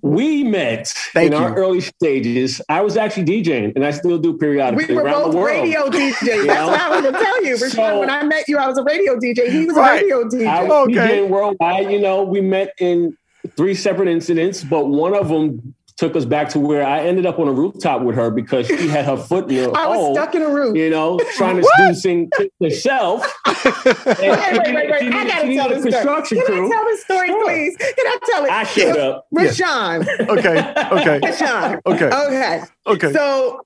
we 0.01 0.43
met 0.43 0.87
Thank 1.13 1.27
in 1.27 1.37
you. 1.37 1.43
our 1.43 1.55
early 1.55 1.81
stages. 1.81 2.61
I 2.69 2.81
was 2.81 2.97
actually 2.97 3.25
DJing, 3.25 3.73
and 3.75 3.85
I 3.85 3.91
still 3.91 4.17
do 4.17 4.37
periodically 4.37 4.85
we 4.87 4.95
were 4.95 5.03
around 5.03 5.23
both 5.23 5.31
the 5.31 5.37
world. 5.37 5.63
radio 5.63 5.81
DJs. 5.89 6.47
That's 6.47 6.67
what 6.69 6.79
I 6.79 6.89
was 6.89 7.01
going 7.01 7.13
to 7.13 7.19
tell 7.19 7.43
you. 7.43 7.57
So, 7.57 7.99
when 7.99 8.09
I 8.09 8.23
met 8.23 8.47
you, 8.47 8.57
I 8.57 8.67
was 8.67 8.77
a 8.77 8.83
radio 8.83 9.15
DJ. 9.15 9.49
He 9.49 9.65
was 9.65 9.75
right. 9.75 10.01
a 10.01 10.03
radio 10.03 10.23
DJ. 10.23 10.47
I 10.47 10.63
was 10.63 10.87
okay. 10.89 10.93
DJing 10.93 11.29
worldwide. 11.29 11.91
You 11.91 11.99
know, 11.99 12.23
we 12.23 12.41
met 12.41 12.73
in 12.79 13.17
three 13.55 13.75
separate 13.75 14.07
incidents, 14.07 14.63
but 14.63 14.87
one 14.87 15.13
of 15.13 15.29
them 15.29 15.75
took 15.97 16.15
us 16.15 16.25
back 16.25 16.49
to 16.49 16.59
where 16.59 16.85
I 16.85 16.99
ended 17.01 17.25
up 17.25 17.39
on 17.39 17.47
a 17.47 17.51
rooftop 17.51 18.03
with 18.03 18.15
her 18.15 18.29
because 18.29 18.67
she 18.67 18.87
had 18.87 19.05
her 19.05 19.17
foot 19.29 19.49
in 19.49 19.71
the 19.71 19.71
I 19.71 19.87
was 19.87 20.15
stuck 20.15 20.35
in 20.35 20.43
a 20.43 20.49
roof. 20.49 20.77
You 20.77 20.89
know, 20.89 21.19
trying 21.35 21.57
to 21.57 21.69
do 21.77 21.93
thing 21.95 22.29
herself. 22.61 23.21
wait, 23.45 23.65
wait, 23.65 24.75
wait, 24.75 24.89
wait. 24.89 25.13
I 25.13 25.27
gotta 25.27 25.53
tell 25.53 25.69
this 25.69 25.83
construction 25.83 26.39
story. 26.43 26.59
Can 26.59 26.65
I 26.65 26.69
tell 26.69 26.85
this 26.85 27.03
story, 27.03 27.27
sure. 27.27 27.45
please? 27.45 27.77
Can 27.77 27.93
I 27.99 28.17
tell 28.25 28.45
it? 28.45 28.51
I 28.51 28.63
shut 28.63 28.99
up. 28.99 29.27
Rushion. 29.31 29.65
Yeah. 29.67 30.25
Okay. 30.29 30.73
Okay. 30.91 31.19
Rushion. 31.23 31.81
Okay. 31.85 32.05
Okay. 32.05 32.63
Okay. 32.87 33.13
So 33.13 33.61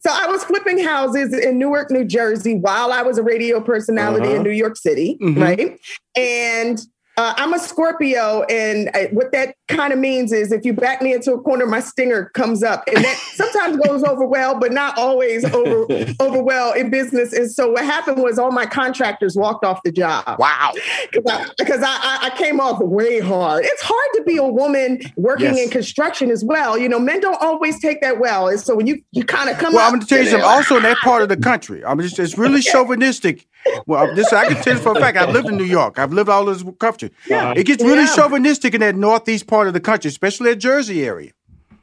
so 0.00 0.10
I 0.12 0.26
was 0.26 0.44
flipping 0.44 0.82
houses 0.82 1.34
in 1.34 1.58
Newark, 1.58 1.90
New 1.90 2.04
Jersey 2.04 2.54
while 2.54 2.92
I 2.92 3.02
was 3.02 3.18
a 3.18 3.22
radio 3.22 3.60
personality 3.60 4.28
uh-huh. 4.28 4.36
in 4.36 4.42
New 4.42 4.50
York 4.50 4.76
City, 4.76 5.18
mm-hmm. 5.20 5.42
right? 5.42 5.78
And 6.16 6.80
uh, 7.20 7.34
I'm 7.36 7.52
a 7.52 7.58
Scorpio, 7.58 8.44
and 8.44 8.90
I, 8.94 9.08
what 9.12 9.30
that 9.32 9.54
kind 9.68 9.92
of 9.92 9.98
means 9.98 10.32
is 10.32 10.52
if 10.52 10.64
you 10.64 10.72
back 10.72 11.02
me 11.02 11.12
into 11.12 11.34
a 11.34 11.38
corner, 11.38 11.66
my 11.66 11.80
stinger 11.80 12.30
comes 12.30 12.62
up, 12.62 12.82
and 12.86 13.04
that 13.04 13.16
sometimes 13.34 13.76
goes 13.76 14.02
over 14.04 14.24
well, 14.24 14.58
but 14.58 14.72
not 14.72 14.96
always 14.96 15.44
over 15.44 15.86
over 16.20 16.42
well 16.42 16.72
in 16.72 16.88
business. 16.88 17.34
And 17.34 17.52
so 17.52 17.72
what 17.72 17.84
happened 17.84 18.22
was 18.22 18.38
all 18.38 18.52
my 18.52 18.64
contractors 18.64 19.36
walked 19.36 19.66
off 19.66 19.82
the 19.82 19.92
job. 19.92 20.38
Wow, 20.38 20.72
because 21.12 21.82
I, 21.82 21.88
I, 21.88 22.30
I, 22.32 22.38
came 22.38 22.58
off 22.58 22.80
way 22.80 23.20
hard. 23.20 23.66
It's 23.66 23.82
hard 23.82 24.08
to 24.14 24.22
be 24.22 24.38
a 24.38 24.48
woman 24.48 25.00
working 25.16 25.54
yes. 25.54 25.66
in 25.66 25.70
construction 25.70 26.30
as 26.30 26.42
well. 26.42 26.78
You 26.78 26.88
know, 26.88 26.98
men 26.98 27.20
don't 27.20 27.40
always 27.42 27.78
take 27.80 28.00
that 28.00 28.18
well, 28.18 28.48
and 28.48 28.58
so 28.58 28.74
when 28.74 28.86
you 28.86 29.02
you 29.12 29.24
kind 29.24 29.50
of 29.50 29.58
come. 29.58 29.74
Well, 29.74 29.84
I'm 29.84 29.92
going 29.92 30.00
to 30.00 30.06
tell 30.06 30.24
you 30.24 30.30
something. 30.30 30.48
Also, 30.48 30.78
in 30.78 30.84
that 30.84 30.96
part 30.98 31.20
of 31.20 31.28
the 31.28 31.36
country, 31.36 31.84
I 31.84 31.94
mean, 31.94 32.06
it's, 32.06 32.18
it's 32.18 32.38
really 32.38 32.62
chauvinistic. 32.62 33.46
Well, 33.86 34.14
this 34.14 34.32
I 34.32 34.46
can 34.46 34.62
tell 34.62 34.74
you 34.74 34.80
for 34.80 34.92
a 34.92 35.00
fact. 35.00 35.18
I've 35.18 35.30
lived 35.30 35.48
in 35.48 35.56
New 35.56 35.64
York. 35.64 35.98
I've 35.98 36.12
lived 36.12 36.28
all 36.28 36.44
this 36.46 36.64
country. 36.78 37.10
Yeah. 37.28 37.52
It 37.56 37.64
gets 37.64 37.82
really 37.82 38.02
yeah. 38.02 38.14
chauvinistic 38.14 38.74
in 38.74 38.80
that 38.80 38.96
northeast 38.96 39.46
part 39.46 39.68
of 39.68 39.74
the 39.74 39.80
country, 39.80 40.08
especially 40.08 40.50
that 40.50 40.56
Jersey 40.56 41.04
area. 41.04 41.32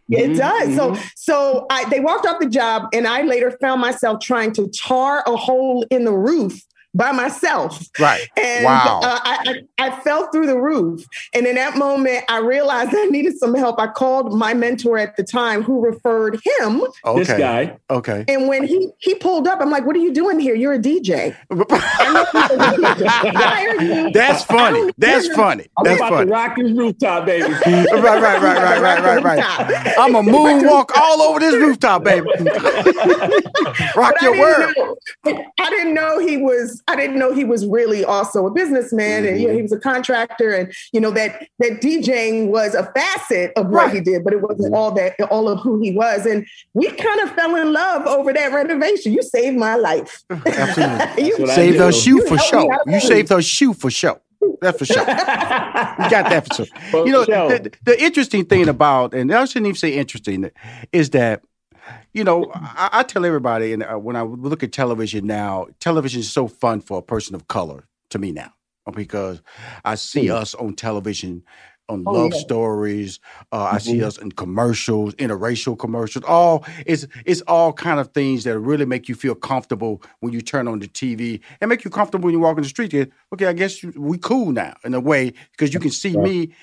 It 0.10 0.32
mm-hmm. 0.32 0.38
does. 0.38 0.76
So, 0.76 0.92
mm-hmm. 0.92 1.08
so 1.16 1.66
I, 1.70 1.90
they 1.90 2.00
walked 2.00 2.26
off 2.26 2.40
the 2.40 2.50
job, 2.50 2.90
and 2.94 3.08
I 3.08 3.24
later 3.24 3.58
found 3.60 3.82
myself 3.82 4.22
trying 4.22 4.54
to 4.54 4.68
tar 4.70 5.24
a 5.28 5.36
hole 5.36 5.86
in 5.92 6.06
the 6.06 6.14
roof 6.14 6.62
by 6.98 7.12
myself. 7.12 7.80
Right. 8.00 8.28
And 8.36 8.66
wow. 8.66 9.00
Uh, 9.04 9.20
I, 9.24 9.62
I, 9.78 9.88
I, 9.88 10.00
fell 10.02 10.30
through 10.32 10.48
the 10.48 10.60
roof. 10.60 11.06
And 11.34 11.46
in 11.46 11.56
that 11.56 11.78
moment, 11.78 12.26
I 12.28 12.40
realized 12.40 12.94
I 12.94 13.06
needed 13.06 13.38
some 13.38 13.54
help. 13.54 13.80
I 13.80 13.88
called 13.88 14.34
my 14.34 14.54
mentor 14.54 14.98
at 14.98 15.16
the 15.16 15.24
time 15.24 15.62
who 15.62 15.80
referred 15.80 16.42
him. 16.44 16.82
Okay. 17.06 17.20
This 17.20 17.38
guy. 17.38 17.78
Okay. 17.90 18.26
And 18.28 18.48
when 18.48 18.66
he 18.66 18.90
he 18.98 19.16
pulled 19.16 19.48
up, 19.48 19.62
I'm 19.62 19.70
like, 19.70 19.86
what 19.86 19.96
are 19.96 20.00
you 20.00 20.14
doing 20.14 20.40
here? 20.40 20.56
You're 20.56 20.74
a 20.74 20.80
DJ. 20.80 21.36
That's 24.14 24.44
funny. 24.44 24.92
That's 24.98 25.28
funny. 25.30 25.68
I'm 25.78 25.86
That's 25.86 26.00
about 26.00 26.12
funny. 26.12 26.26
to 26.26 26.32
rock 26.32 26.56
this 26.58 26.72
rooftop, 26.72 27.26
baby. 27.26 27.54
right, 27.54 27.88
right, 27.94 28.22
right, 28.22 28.42
right, 28.42 28.82
right, 28.82 29.04
right, 29.04 29.24
right. 29.24 29.98
I'm 29.98 30.16
a 30.16 30.22
moonwalk 30.22 30.92
all 30.96 31.22
over 31.22 31.40
this 31.40 31.56
rooftop, 31.56 32.04
baby. 32.04 32.28
rock 33.96 34.16
but 34.16 34.22
your 34.22 34.40
word. 34.40 34.74
Know, 34.78 34.98
I 35.60 35.70
didn't 35.70 35.94
know 35.94 36.20
he 36.20 36.38
was 36.38 36.82
I 36.88 36.96
didn't 36.96 37.20
know 37.20 37.34
he 37.34 37.44
was 37.44 37.66
really 37.66 38.06
also 38.06 38.48
a 38.48 38.52
businessman 38.52 39.24
mm-hmm. 39.24 39.34
and 39.34 39.42
you 39.42 39.48
know, 39.48 39.54
he 39.54 39.62
was 39.62 39.72
a 39.72 39.80
contractor 39.80 40.54
and 40.54 40.74
you 40.94 41.02
know 41.02 41.12
that 41.12 41.48
that 41.60 41.82
DJing 41.82 42.48
was 42.48 42.74
a 42.76 42.86
facet 42.94 43.52
of 43.56 43.68
what 43.68 43.88
right. 43.88 43.96
he 43.96 44.02
did, 44.02 44.24
but 44.24 44.34
it 44.34 44.42
wasn't 44.42 44.74
all 44.74 44.92
that 44.92 45.20
all 45.30 45.50
of 45.50 45.60
who 45.60 45.80
he 45.82 45.92
was. 45.92 46.26
And 46.26 46.46
we 46.74 46.90
kind 46.92 47.20
of 47.22 47.32
fell 47.32 47.56
in 47.56 47.74
love 47.74 48.06
over 48.06 48.32
that 48.34 48.52
renovation. 48.54 49.14
You 49.14 49.22
saved 49.22 49.58
my 49.58 49.76
life. 49.76 50.24
Absolutely. 50.30 51.24
you 51.26 51.48
saved 51.48 51.80
those 51.80 52.02
shoe 52.02 52.26
for 52.28 52.38
show. 52.38 52.70
You 52.86 53.00
saved 53.00 53.30
those 53.30 53.46
shoe 53.46 53.74
for 53.74 53.92
show. 53.92 54.22
That's 54.62 54.78
for 54.78 54.86
sure. 54.86 55.00
you 55.00 55.06
got 55.06 56.30
that 56.30 56.48
for 56.48 56.66
sure. 56.66 57.06
you 57.06 57.12
know, 57.12 57.26
the, 57.26 57.72
the, 57.84 58.02
interesting 58.02 58.46
thing 58.46 58.68
about, 58.68 59.14
and 59.14 59.34
I 59.34 59.46
shouldn't 59.46 59.68
even 59.68 59.76
say 59.76 59.94
interesting, 59.94 60.50
is 60.92 61.12
that 61.12 61.44
you 62.14 62.24
know, 62.24 62.52
I, 62.54 62.90
I 62.94 63.04
tell 63.04 63.26
everybody, 63.26 63.74
and 63.74 63.84
uh, 63.84 63.96
when 63.96 64.16
I 64.16 64.24
look 64.24 64.64
at 64.64 64.72
television 64.72 65.26
now, 65.26 65.68
television 65.80 66.22
is 66.22 66.32
so 66.32 66.48
fun 66.48 66.82
for 66.82 66.98
a 67.00 67.02
person 67.02 67.36
of 67.36 67.48
color 67.48 67.88
to 68.10 68.20
me 68.20 68.32
now 68.32 68.54
because 68.94 69.42
I 69.84 69.96
see 69.96 70.28
mm. 70.28 70.34
us 70.34 70.56
on 70.56 70.74
television 70.74 71.44
on 71.90 72.04
oh, 72.06 72.12
love 72.12 72.32
yeah. 72.34 72.40
stories. 72.40 73.20
Uh, 73.52 73.66
mm-hmm. 73.66 73.76
I 73.76 73.78
see 73.80 73.94
mm-hmm. 73.98 74.08
us 74.08 74.18
in 74.18 74.32
commercials, 74.32 75.16
interracial 75.16 75.78
commercials. 75.78 76.26
All 76.26 76.66
it's 76.86 77.08
it's 77.26 77.42
all 77.42 77.74
kind 77.74 78.00
of 78.00 78.14
things 78.14 78.44
that 78.44 78.60
really 78.60 78.86
make 78.86 79.08
you 79.08 79.16
feel 79.16 79.36
comfortable 79.36 80.02
when 80.20 80.34
you 80.34 80.42
turn 80.42 80.68
on 80.68 80.80
the 80.80 80.88
TV 80.88 81.40
and 81.62 81.70
make 81.70 81.84
you 81.86 81.92
comfortable 81.92 82.26
when 82.26 82.34
you 82.34 82.40
walk 82.40 82.58
in 82.58 82.64
the 82.64 82.70
street. 82.70 82.94
Okay, 83.34 83.46
I 83.46 83.54
guess 83.54 83.84
we 83.84 84.18
cool 84.18 84.52
now 84.52 84.76
in 84.84 84.94
a 84.94 85.00
way 85.00 85.34
because 85.52 85.74
you 85.74 85.80
can 85.80 85.92
see 85.92 86.16
me 86.18 86.54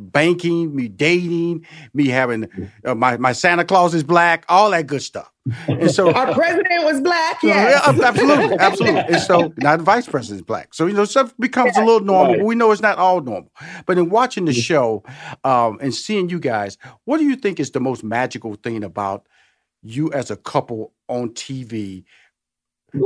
banking, 0.00 0.74
me 0.74 0.88
dating, 0.88 1.66
me 1.94 2.08
having 2.08 2.48
uh, 2.84 2.94
my 2.94 3.16
my 3.16 3.32
Santa 3.32 3.64
Claus 3.64 3.94
is 3.94 4.02
black, 4.02 4.44
all 4.48 4.70
that 4.70 4.86
good 4.86 5.02
stuff. 5.02 5.30
And 5.68 5.90
so 5.90 6.12
our 6.14 6.32
president 6.34 6.84
was 6.84 7.00
black. 7.00 7.42
Yeah, 7.42 7.70
yeah 7.70 8.04
absolutely, 8.04 8.56
absolutely. 8.58 9.00
And 9.00 9.20
so 9.20 9.52
now 9.58 9.76
the 9.76 9.82
vice 9.82 10.06
president 10.06 10.40
is 10.40 10.44
black. 10.44 10.74
So 10.74 10.86
you 10.86 10.94
know 10.94 11.04
stuff 11.04 11.34
becomes 11.38 11.76
yeah, 11.76 11.84
a 11.84 11.86
little 11.86 12.00
normal. 12.00 12.36
Right. 12.36 12.44
We 12.44 12.54
know 12.54 12.70
it's 12.70 12.82
not 12.82 12.98
all 12.98 13.20
normal. 13.20 13.52
But 13.86 13.98
in 13.98 14.10
watching 14.10 14.46
the 14.46 14.52
show 14.52 15.04
um, 15.44 15.78
and 15.80 15.94
seeing 15.94 16.28
you 16.28 16.40
guys, 16.40 16.78
what 17.04 17.18
do 17.18 17.24
you 17.24 17.36
think 17.36 17.60
is 17.60 17.70
the 17.70 17.80
most 17.80 18.02
magical 18.02 18.54
thing 18.54 18.82
about 18.84 19.26
you 19.82 20.12
as 20.12 20.30
a 20.30 20.36
couple 20.36 20.92
on 21.08 21.30
TV? 21.30 22.04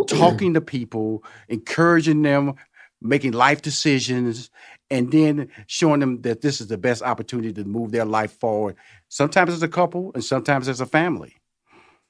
talking 0.06 0.54
to 0.54 0.60
people, 0.60 1.22
encouraging 1.48 2.22
them, 2.22 2.54
making 3.04 3.32
life 3.32 3.62
decisions, 3.62 4.50
and 4.90 5.12
then 5.12 5.48
showing 5.66 6.00
them 6.00 6.22
that 6.22 6.40
this 6.40 6.60
is 6.60 6.66
the 6.66 6.78
best 6.78 7.02
opportunity 7.02 7.52
to 7.52 7.64
move 7.64 7.92
their 7.92 8.04
life 8.04 8.32
forward. 8.40 8.76
Sometimes 9.08 9.52
as 9.52 9.62
a 9.62 9.68
couple, 9.68 10.10
and 10.14 10.24
sometimes 10.24 10.68
as 10.68 10.80
a 10.80 10.86
family. 10.86 11.36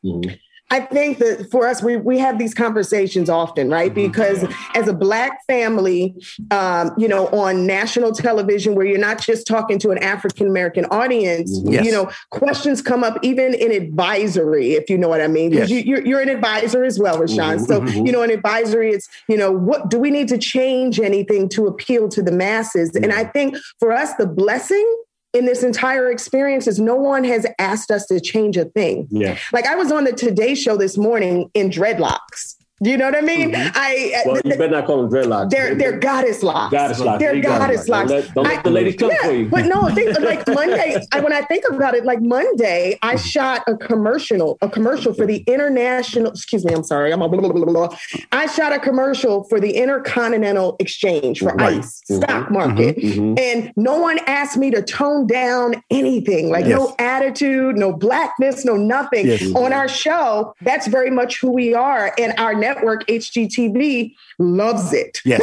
Mm-hmm. 0.04 0.34
I 0.71 0.80
think 0.80 1.18
that 1.18 1.50
for 1.50 1.68
us, 1.68 1.83
we, 1.83 1.97
we 1.97 2.18
have 2.18 2.38
these 2.38 2.54
conversations 2.54 3.28
often, 3.28 3.68
right? 3.68 3.94
Mm-hmm. 3.94 4.09
Because 4.11 4.44
as 4.75 4.88
a 4.88 4.94
Black 4.94 5.44
family, 5.47 6.14
um, 6.50 6.92
you 6.97 7.06
know, 7.06 7.28
on 7.28 7.66
national 7.66 8.12
television, 8.12 8.75
where 8.75 8.87
you're 8.87 8.99
not 8.99 9.21
just 9.21 9.47
talking 9.47 9.78
to 9.80 9.90
an 9.90 9.99
African 9.99 10.47
American 10.47 10.87
audience, 10.87 11.59
mm-hmm. 11.59 11.73
yes. 11.75 11.85
you 11.85 11.92
know, 11.92 12.11
questions 12.30 12.80
come 12.80 13.04
up 13.04 13.18
even 13.23 13.54
in 13.54 13.71
advisory, 13.71 14.73
if 14.73 14.88
you 14.88 14.97
know 14.97 15.09
what 15.09 15.21
I 15.21 15.28
mean. 15.28 15.50
Because 15.50 15.71
yes. 15.71 15.85
you, 15.85 15.97
are 15.97 16.00
you're 16.00 16.21
an 16.21 16.30
advisor 16.30 16.83
as 16.83 16.99
well, 16.99 17.18
Rushion. 17.18 17.38
Mm-hmm. 17.38 17.64
So, 17.64 17.80
mm-hmm. 17.80 18.06
you 18.06 18.12
know, 18.12 18.23
in 18.23 18.30
advisory, 18.30 18.90
it's, 18.90 19.09
you 19.28 19.37
know, 19.37 19.52
what 19.52 19.90
do 19.90 19.99
we 19.99 20.11
need 20.11 20.28
to 20.28 20.38
change 20.38 20.99
anything 20.99 21.49
to 21.50 21.66
appeal 21.66 22.09
to 22.09 22.23
the 22.23 22.33
masses? 22.33 22.97
And 22.97 23.12
I 23.12 23.25
think 23.25 23.56
for 23.78 23.92
us, 23.92 24.14
the 24.14 24.26
blessing 24.26 25.03
in 25.35 25.47
this 25.47 25.62
entire 25.62 26.11
experience 26.11 26.67
is 26.67 26.79
no 26.79 26.95
one 26.95 27.25
has 27.25 27.47
asked 27.59 27.91
us 27.91 28.07
to 28.07 28.21
change 28.21 28.57
a 28.57 28.64
thing. 28.64 29.09
Yeah. 29.11 29.37
Like 29.53 29.67
I 29.67 29.75
was 29.75 29.93
on 29.93 30.05
the 30.05 30.12
Today 30.12 30.55
Show 30.55 30.76
this 30.76 30.97
morning 30.97 31.50
in 31.55 31.71
dreadlocks. 31.71 32.55
You 32.85 32.99
know 32.99 33.07
what 33.07 33.17
I 33.17 33.23
mean? 33.23 33.53
Mm-hmm. 33.53 33.71
I 33.75 34.23
well, 34.26 34.37
you 34.45 34.50
better 34.50 34.69
not 34.69 34.87
call 34.87 35.00
them 35.00 35.11
dreadlocks. 35.11 35.50
They're 35.50 35.75
they're 35.75 35.99
goddess 35.99 36.43
locks. 36.43 36.71
Goddess 36.71 37.00
locks. 37.00 37.19
They're 37.19 37.41
goddess 37.41 37.88
locks. 37.88 38.11
Don't 38.11 38.21
let, 38.21 38.35
don't 38.35 38.45
let 38.45 38.59
I, 38.59 38.62
the 38.62 38.71
ladies 38.71 38.97
come 38.97 39.11
yeah, 39.11 39.26
for 39.26 39.33
you. 39.33 39.49
But 39.49 39.64
no, 39.64 39.88
think, 39.88 40.19
like 40.21 40.47
Monday. 40.47 41.03
I, 41.12 41.21
when 41.21 41.33
I 41.33 41.41
think 41.43 41.64
about 41.71 41.95
it, 41.95 42.05
like 42.05 42.21
Monday, 42.21 42.99
I 43.00 43.14
mm-hmm. 43.14 43.25
shot 43.25 43.62
a 43.67 43.76
commercial, 43.76 44.59
a 44.61 44.69
commercial 44.69 45.14
for 45.14 45.25
the 45.26 45.38
international. 45.47 46.33
Excuse 46.33 46.64
me, 46.64 46.75
I'm 46.75 46.85
sorry. 46.85 47.11
I'm 47.11 47.23
a 47.23 47.29
blah, 47.29 47.41
blah, 47.41 47.53
blah, 47.53 47.64
blah. 47.64 47.97
I 48.33 48.47
shot 48.47 48.75
a 48.75 48.79
commercial 48.79 49.45
for 49.45 49.61
the 49.61 49.76
Intercontinental 49.76 50.76
Exchange 50.79 51.38
for 51.38 51.55
right. 51.55 51.79
ICE 51.79 52.03
mm-hmm. 52.11 52.23
stock 52.23 52.50
market, 52.50 52.99
mm-hmm. 52.99 53.21
mm-hmm. 53.21 53.38
and 53.38 53.73
no 53.76 53.99
one 53.99 54.19
asked 54.26 54.59
me 54.59 54.71
to 54.71 54.83
tone 54.83 55.26
down 55.26 55.83
anything. 55.91 56.50
Like 56.50 56.67
yes. 56.67 56.79
no 56.79 56.95
attitude, 56.99 57.76
no 57.76 57.95
blackness, 57.95 58.67
no 58.67 58.76
nothing 58.76 59.26
yes. 59.26 59.55
on 59.55 59.73
our 59.73 59.88
show. 59.88 60.55
That's 60.61 60.87
very 60.87 61.11
much 61.11 61.41
who 61.41 61.50
we 61.50 61.73
are, 61.73 62.12
and 62.19 62.35
our 62.37 62.55
network 62.55 62.74
HGTV 62.83 64.14
loves 64.38 64.93
it. 64.93 65.21
Yes. 65.35 65.40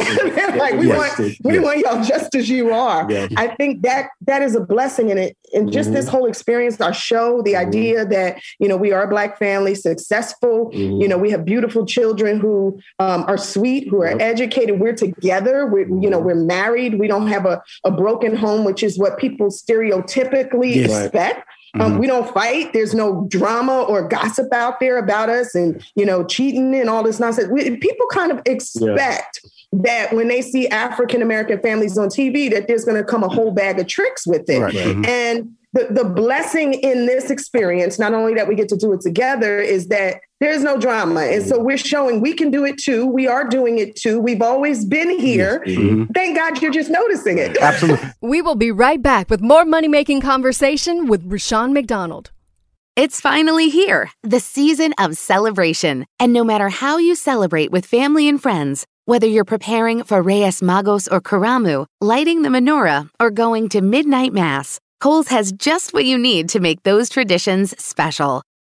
like 0.56 0.74
we 0.74 0.86
yes. 0.88 1.18
want 1.18 1.36
we 1.42 1.54
yes. 1.54 1.62
want 1.62 1.78
y'all 1.78 2.04
just 2.04 2.34
as 2.34 2.48
you 2.48 2.72
are. 2.72 3.10
Yes. 3.10 3.32
I 3.36 3.48
think 3.48 3.82
that 3.82 4.10
that 4.22 4.40
is 4.40 4.54
a 4.54 4.60
blessing 4.60 5.10
in 5.10 5.18
it. 5.18 5.36
And 5.52 5.70
just 5.72 5.88
mm-hmm. 5.88 5.96
this 5.96 6.08
whole 6.08 6.26
experience, 6.26 6.80
our 6.80 6.94
show, 6.94 7.42
the 7.42 7.52
mm-hmm. 7.52 7.68
idea 7.68 8.04
that, 8.06 8.40
you 8.58 8.68
know, 8.68 8.76
we 8.76 8.92
are 8.92 9.02
a 9.02 9.08
black 9.08 9.38
family, 9.38 9.74
successful, 9.74 10.70
mm-hmm. 10.70 11.00
you 11.00 11.08
know, 11.08 11.18
we 11.18 11.30
have 11.30 11.44
beautiful 11.44 11.84
children 11.84 12.40
who 12.40 12.80
um, 13.00 13.24
are 13.26 13.36
sweet, 13.36 13.88
who 13.88 14.02
are 14.02 14.20
educated. 14.20 14.80
We're 14.80 14.94
together. 14.94 15.66
We're, 15.66 15.88
you 15.88 16.08
know, 16.08 16.18
mm-hmm. 16.18 16.26
we're 16.26 16.44
married. 16.44 16.98
We 16.98 17.08
don't 17.08 17.26
have 17.26 17.44
a, 17.44 17.62
a 17.84 17.90
broken 17.90 18.36
home, 18.36 18.64
which 18.64 18.82
is 18.82 18.98
what 18.98 19.18
people 19.18 19.48
stereotypically 19.48 20.84
expect. 20.84 21.46
Um, 21.74 21.92
mm-hmm. 21.92 21.98
We 22.00 22.06
don't 22.06 22.32
fight. 22.34 22.72
There's 22.72 22.94
no 22.94 23.26
drama 23.28 23.82
or 23.82 24.06
gossip 24.06 24.52
out 24.52 24.78
there 24.78 24.98
about 24.98 25.30
us 25.30 25.54
and, 25.54 25.82
you 25.94 26.04
know, 26.04 26.24
cheating 26.24 26.74
and 26.74 26.90
all 26.90 27.02
this 27.02 27.18
nonsense. 27.18 27.48
We, 27.50 27.76
people 27.78 28.06
kind 28.12 28.30
of 28.30 28.42
expect 28.44 29.40
yeah. 29.42 29.80
that 29.84 30.12
when 30.12 30.28
they 30.28 30.42
see 30.42 30.68
African 30.68 31.22
American 31.22 31.60
families 31.60 31.96
on 31.96 32.08
TV, 32.08 32.50
that 32.50 32.68
there's 32.68 32.84
going 32.84 32.98
to 32.98 33.04
come 33.04 33.22
a 33.22 33.28
whole 33.28 33.52
bag 33.52 33.78
of 33.78 33.86
tricks 33.86 34.26
with 34.26 34.48
it. 34.50 34.60
Right. 34.60 34.74
Mm-hmm. 34.74 35.04
And 35.06 35.52
the, 35.72 35.88
the 35.90 36.04
blessing 36.04 36.74
in 36.74 37.06
this 37.06 37.30
experience, 37.30 37.98
not 37.98 38.12
only 38.12 38.34
that 38.34 38.46
we 38.46 38.54
get 38.54 38.68
to 38.68 38.76
do 38.76 38.92
it 38.92 39.00
together, 39.00 39.58
is 39.58 39.88
that 39.88 40.20
there's 40.42 40.62
no 40.62 40.76
drama. 40.76 41.20
And 41.20 41.44
so 41.44 41.60
we're 41.60 41.78
showing 41.78 42.20
we 42.20 42.32
can 42.34 42.50
do 42.50 42.64
it 42.64 42.78
too. 42.78 43.06
We 43.06 43.28
are 43.28 43.46
doing 43.46 43.78
it 43.78 43.96
too. 43.96 44.20
We've 44.20 44.42
always 44.42 44.84
been 44.84 45.18
here. 45.18 45.62
Mm-hmm. 45.66 46.12
Thank 46.12 46.36
God 46.36 46.60
you're 46.60 46.72
just 46.72 46.90
noticing 46.90 47.38
it. 47.38 47.56
Absolutely. 47.60 48.08
we 48.20 48.42
will 48.42 48.56
be 48.56 48.70
right 48.70 49.00
back 49.00 49.30
with 49.30 49.40
more 49.40 49.64
money 49.64 49.88
making 49.88 50.20
conversation 50.20 51.06
with 51.06 51.24
Rushion 51.24 51.72
McDonald. 51.72 52.30
It's 52.94 53.20
finally 53.20 53.70
here, 53.70 54.10
the 54.22 54.40
season 54.40 54.92
of 54.98 55.16
celebration. 55.16 56.04
And 56.18 56.32
no 56.32 56.44
matter 56.44 56.68
how 56.68 56.98
you 56.98 57.14
celebrate 57.14 57.70
with 57.70 57.86
family 57.86 58.28
and 58.28 58.40
friends, 58.40 58.84
whether 59.06 59.26
you're 59.26 59.44
preparing 59.44 60.04
for 60.04 60.22
Reyes 60.22 60.60
Magos 60.60 61.08
or 61.10 61.20
Karamu, 61.20 61.86
lighting 62.00 62.42
the 62.42 62.50
menorah, 62.50 63.08
or 63.18 63.30
going 63.30 63.68
to 63.70 63.80
midnight 63.80 64.32
mass, 64.32 64.78
Kohl's 65.00 65.28
has 65.28 65.52
just 65.52 65.94
what 65.94 66.04
you 66.04 66.18
need 66.18 66.50
to 66.50 66.60
make 66.60 66.82
those 66.82 67.08
traditions 67.08 67.74
special. 67.82 68.42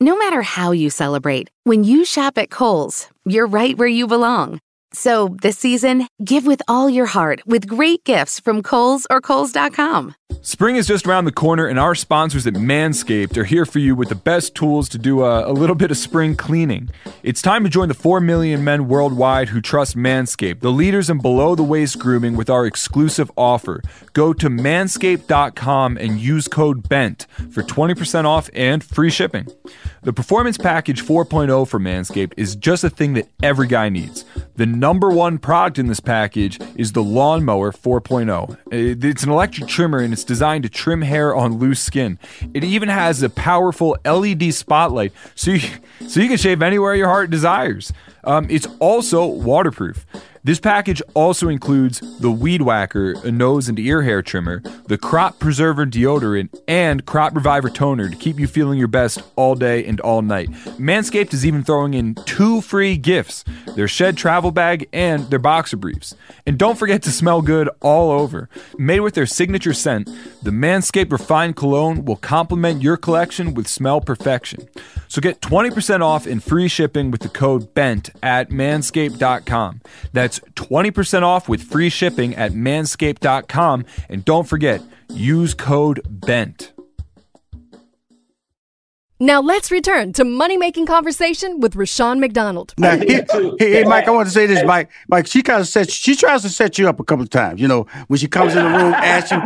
No 0.00 0.16
matter 0.16 0.42
how 0.42 0.70
you 0.70 0.90
celebrate, 0.90 1.50
when 1.64 1.82
you 1.82 2.04
shop 2.04 2.38
at 2.38 2.50
Kohl's, 2.50 3.08
you're 3.24 3.48
right 3.48 3.76
where 3.76 3.88
you 3.88 4.06
belong. 4.06 4.60
So 4.92 5.36
this 5.42 5.58
season, 5.58 6.08
give 6.24 6.46
with 6.46 6.62
all 6.66 6.88
your 6.88 7.06
heart 7.06 7.46
with 7.46 7.68
great 7.68 8.04
gifts 8.04 8.40
from 8.40 8.62
Kohl's 8.62 9.06
or 9.10 9.20
Kohl's.com. 9.20 10.14
Spring 10.40 10.76
is 10.76 10.86
just 10.86 11.06
around 11.06 11.24
the 11.24 11.32
corner, 11.32 11.66
and 11.66 11.78
our 11.78 11.94
sponsors 11.94 12.46
at 12.46 12.54
Manscaped 12.54 13.36
are 13.36 13.44
here 13.44 13.66
for 13.66 13.80
you 13.80 13.96
with 13.96 14.08
the 14.08 14.14
best 14.14 14.54
tools 14.54 14.88
to 14.90 14.98
do 14.98 15.24
a, 15.24 15.50
a, 15.50 15.52
little 15.52 15.74
bit 15.74 15.90
of 15.90 15.96
spring 15.96 16.36
cleaning. 16.36 16.88
It's 17.22 17.42
time 17.42 17.64
to 17.64 17.70
join 17.70 17.88
the 17.88 17.94
4 17.94 18.20
million 18.20 18.62
men 18.62 18.88
worldwide 18.88 19.48
who 19.48 19.60
trust 19.60 19.96
Manscaped, 19.96 20.60
the 20.60 20.70
leaders 20.70 21.10
in 21.10 21.18
below 21.18 21.54
the 21.54 21.64
waist 21.64 21.98
grooming, 21.98 22.36
with 22.36 22.48
our 22.48 22.66
exclusive 22.66 23.30
offer. 23.36 23.82
Go 24.12 24.32
to 24.32 24.48
manscaped.com 24.48 25.96
and 25.96 26.20
use 26.20 26.46
code 26.46 26.88
BENT 26.88 27.26
for 27.50 27.62
20% 27.62 28.24
off 28.24 28.48
and 28.54 28.84
free 28.84 29.10
shipping. 29.10 29.48
The 30.02 30.12
Performance 30.12 30.56
Package 30.56 31.02
4.0 31.02 31.66
for 31.66 31.80
Manscaped 31.80 32.34
is 32.36 32.54
just 32.54 32.84
a 32.84 32.90
thing 32.90 33.14
that 33.14 33.28
every 33.42 33.66
guy 33.66 33.88
needs. 33.88 34.24
The 34.54 34.66
number 34.88 35.10
one 35.10 35.36
product 35.36 35.78
in 35.78 35.86
this 35.86 36.00
package 36.00 36.58
is 36.74 36.92
the 36.92 37.02
Lawnmower 37.02 37.72
4.0. 37.72 38.56
It's 38.72 39.22
an 39.22 39.28
electric 39.28 39.68
trimmer 39.68 39.98
and 39.98 40.14
it's 40.14 40.24
designed 40.24 40.62
to 40.62 40.70
trim 40.70 41.02
hair 41.02 41.36
on 41.36 41.58
loose 41.58 41.78
skin. 41.78 42.18
It 42.54 42.64
even 42.64 42.88
has 42.88 43.22
a 43.22 43.28
powerful 43.28 43.98
LED 44.06 44.54
spotlight 44.54 45.12
so 45.34 45.50
you, 45.50 45.68
so 46.08 46.20
you 46.20 46.28
can 46.28 46.38
shave 46.38 46.62
anywhere 46.62 46.94
your 46.94 47.08
heart 47.08 47.28
desires. 47.28 47.92
Um, 48.24 48.46
it's 48.48 48.66
also 48.78 49.26
waterproof. 49.26 50.06
This 50.48 50.60
package 50.60 51.02
also 51.12 51.50
includes 51.50 52.00
the 52.20 52.30
Weed 52.30 52.62
Whacker, 52.62 53.16
a 53.22 53.30
nose 53.30 53.68
and 53.68 53.78
ear 53.78 54.00
hair 54.00 54.22
trimmer, 54.22 54.62
the 54.86 54.96
Crop 54.96 55.38
Preserver 55.38 55.84
deodorant, 55.84 56.58
and 56.66 57.04
Crop 57.04 57.34
Reviver 57.34 57.68
toner 57.68 58.08
to 58.08 58.16
keep 58.16 58.40
you 58.40 58.46
feeling 58.46 58.78
your 58.78 58.88
best 58.88 59.22
all 59.36 59.54
day 59.54 59.84
and 59.84 60.00
all 60.00 60.22
night. 60.22 60.50
Manscaped 60.78 61.34
is 61.34 61.44
even 61.44 61.62
throwing 61.62 61.92
in 61.92 62.14
two 62.14 62.62
free 62.62 62.96
gifts 62.96 63.44
their 63.76 63.86
Shed 63.86 64.16
travel 64.16 64.50
bag 64.50 64.88
and 64.90 65.28
their 65.28 65.38
boxer 65.38 65.76
briefs. 65.76 66.14
And 66.46 66.58
don't 66.58 66.78
forget 66.78 67.02
to 67.02 67.10
smell 67.10 67.42
good 67.42 67.68
all 67.82 68.10
over. 68.10 68.48
Made 68.78 69.00
with 69.00 69.12
their 69.14 69.26
signature 69.26 69.74
scent, 69.74 70.08
the 70.42 70.50
Manscaped 70.50 71.12
Refined 71.12 71.56
Cologne 71.56 72.06
will 72.06 72.16
complement 72.16 72.82
your 72.82 72.96
collection 72.96 73.52
with 73.52 73.68
smell 73.68 74.00
perfection. 74.00 74.66
So 75.08 75.20
get 75.20 75.40
20% 75.40 76.00
off 76.02 76.26
and 76.26 76.42
free 76.42 76.68
shipping 76.68 77.10
with 77.10 77.20
the 77.20 77.28
code 77.28 77.74
BENT 77.74 78.10
at 78.22 78.50
manscaped.com. 78.50 79.80
That's 80.12 80.37
20% 80.54 81.22
off 81.22 81.48
with 81.48 81.62
free 81.62 81.88
shipping 81.88 82.34
at 82.34 82.52
manscaped.com. 82.52 83.84
And 84.08 84.24
don't 84.24 84.48
forget, 84.48 84.82
use 85.08 85.54
code 85.54 86.00
BENT. 86.08 86.72
Now 89.20 89.40
let's 89.40 89.72
return 89.72 90.12
to 90.12 90.24
money 90.24 90.56
making 90.56 90.86
conversation 90.86 91.58
with 91.58 91.74
Rushion 91.74 92.20
McDonald. 92.20 92.72
Now, 92.78 92.96
hey, 92.96 93.24
hey, 93.58 93.82
Mike, 93.82 94.06
I 94.06 94.12
want 94.12 94.28
to 94.28 94.32
say 94.32 94.46
this, 94.46 94.62
Mike. 94.64 94.90
Mike, 95.08 95.26
she 95.26 95.42
kind 95.42 95.60
of 95.60 95.66
sets, 95.66 95.92
she 95.92 96.14
tries 96.14 96.42
to 96.42 96.48
set 96.48 96.78
you 96.78 96.88
up 96.88 97.00
a 97.00 97.04
couple 97.04 97.24
of 97.24 97.30
times. 97.30 97.60
You 97.60 97.66
know, 97.66 97.88
when 98.06 98.18
she 98.18 98.28
comes 98.28 98.54
in 98.54 98.62
the 98.62 98.70
room, 98.70 98.94
asks 98.94 99.32
you, 99.32 99.38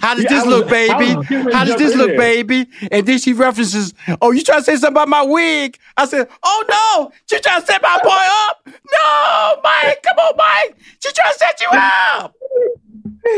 "How 0.00 0.16
does 0.16 0.24
this 0.24 0.44
look, 0.46 0.68
baby? 0.68 1.12
How 1.52 1.64
does 1.64 1.76
this 1.76 1.94
look, 1.94 2.16
baby?" 2.16 2.66
And 2.90 3.06
then 3.06 3.18
she 3.18 3.32
references, 3.32 3.94
"Oh, 4.20 4.32
you 4.32 4.42
trying 4.42 4.60
to 4.60 4.64
say 4.64 4.74
something 4.74 4.94
about 4.94 5.08
my 5.08 5.22
wig?" 5.22 5.78
I 5.96 6.06
said, 6.06 6.28
"Oh 6.42 6.64
no, 6.68 7.12
she 7.26 7.40
trying 7.40 7.60
to 7.60 7.66
set 7.66 7.80
my 7.82 8.00
boy 8.02 8.10
up? 8.10 8.66
No, 8.66 9.60
Mike, 9.62 10.02
come 10.02 10.18
on, 10.18 10.36
Mike, 10.36 10.76
she 10.98 11.12
trying 11.12 11.32
to 11.32 11.38
set 11.38 11.60
you 11.60 11.68
up." 11.72 12.34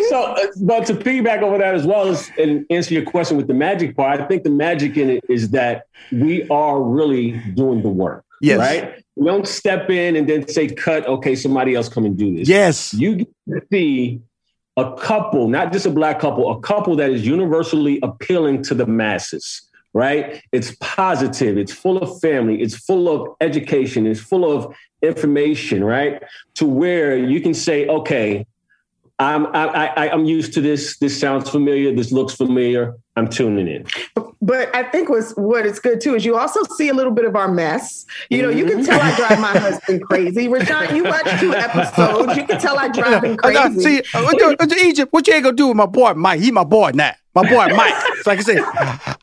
So, 0.08 0.22
uh, 0.22 0.46
but 0.62 0.86
to 0.86 0.94
piggyback 0.94 1.42
over 1.42 1.58
that 1.58 1.74
as 1.74 1.86
well 1.86 2.08
as 2.08 2.30
and 2.38 2.66
answer 2.70 2.94
your 2.94 3.04
question 3.04 3.36
with 3.36 3.46
the 3.46 3.54
magic 3.54 3.96
part, 3.96 4.20
I 4.20 4.26
think 4.26 4.42
the 4.42 4.50
magic 4.50 4.96
in 4.96 5.10
it 5.10 5.24
is 5.28 5.50
that 5.50 5.86
we 6.10 6.48
are 6.48 6.82
really 6.82 7.32
doing 7.54 7.82
the 7.82 7.88
work. 7.88 8.24
Yes. 8.40 8.58
Right? 8.58 9.04
We 9.14 9.26
don't 9.26 9.46
step 9.46 9.88
in 9.90 10.16
and 10.16 10.28
then 10.28 10.48
say, 10.48 10.68
cut, 10.68 11.06
okay, 11.06 11.36
somebody 11.36 11.74
else 11.74 11.88
come 11.88 12.04
and 12.04 12.16
do 12.16 12.36
this. 12.36 12.48
Yes. 12.48 12.92
You 12.94 13.16
get 13.16 13.28
to 13.48 13.62
see 13.70 14.20
a 14.76 14.96
couple, 14.96 15.48
not 15.48 15.72
just 15.72 15.86
a 15.86 15.90
black 15.90 16.18
couple, 16.18 16.50
a 16.50 16.60
couple 16.60 16.96
that 16.96 17.10
is 17.10 17.26
universally 17.26 18.00
appealing 18.02 18.62
to 18.64 18.74
the 18.74 18.86
masses, 18.86 19.62
right? 19.92 20.42
It's 20.50 20.74
positive, 20.80 21.58
it's 21.58 21.72
full 21.72 21.98
of 21.98 22.20
family, 22.20 22.62
it's 22.62 22.74
full 22.74 23.08
of 23.08 23.36
education, 23.40 24.06
it's 24.06 24.20
full 24.20 24.50
of 24.50 24.74
information, 25.02 25.84
right? 25.84 26.22
To 26.54 26.66
where 26.66 27.16
you 27.16 27.40
can 27.40 27.54
say, 27.54 27.86
okay, 27.86 28.46
I'm 29.22 29.46
I, 29.46 29.88
I, 29.88 30.10
I'm 30.10 30.24
used 30.24 30.52
to 30.54 30.60
this. 30.60 30.98
This 30.98 31.18
sounds 31.18 31.48
familiar. 31.48 31.94
This 31.94 32.12
looks 32.12 32.34
familiar. 32.34 32.94
I'm 33.16 33.28
tuning 33.28 33.68
in. 33.68 33.86
But 34.40 34.74
I 34.74 34.82
think 34.84 35.08
what's 35.08 35.32
what 35.32 35.66
is 35.66 35.78
good 35.78 36.00
too 36.00 36.14
is 36.14 36.24
you 36.24 36.36
also 36.36 36.60
see 36.76 36.88
a 36.88 36.94
little 36.94 37.12
bit 37.12 37.24
of 37.24 37.36
our 37.36 37.48
mess. 37.48 38.06
You 38.30 38.42
know, 38.42 38.48
you 38.48 38.64
can 38.64 38.84
tell 38.84 39.00
I 39.00 39.14
drive 39.14 39.38
my 39.38 39.56
husband 39.56 40.02
crazy. 40.02 40.48
Rushion, 40.48 40.96
you 40.96 41.04
watch 41.04 41.40
two 41.40 41.54
episodes. 41.54 42.36
You 42.36 42.46
can 42.46 42.58
tell 42.58 42.78
I 42.78 42.88
drive 42.88 43.22
him 43.22 43.36
crazy. 43.36 43.80
See, 43.80 44.02
uh, 44.14 44.66
Egypt, 44.84 45.12
what 45.12 45.26
you 45.28 45.34
ain't 45.34 45.44
gonna 45.44 45.56
do 45.56 45.68
with 45.68 45.76
my 45.76 45.86
boy 45.86 46.14
Mike? 46.14 46.40
He 46.40 46.50
my 46.50 46.64
boy 46.64 46.90
now. 46.94 47.12
My 47.34 47.48
boy 47.48 47.68
Mike. 47.74 47.94
So 48.22 48.30
like 48.30 48.40
I 48.40 48.42
said, 48.42 48.58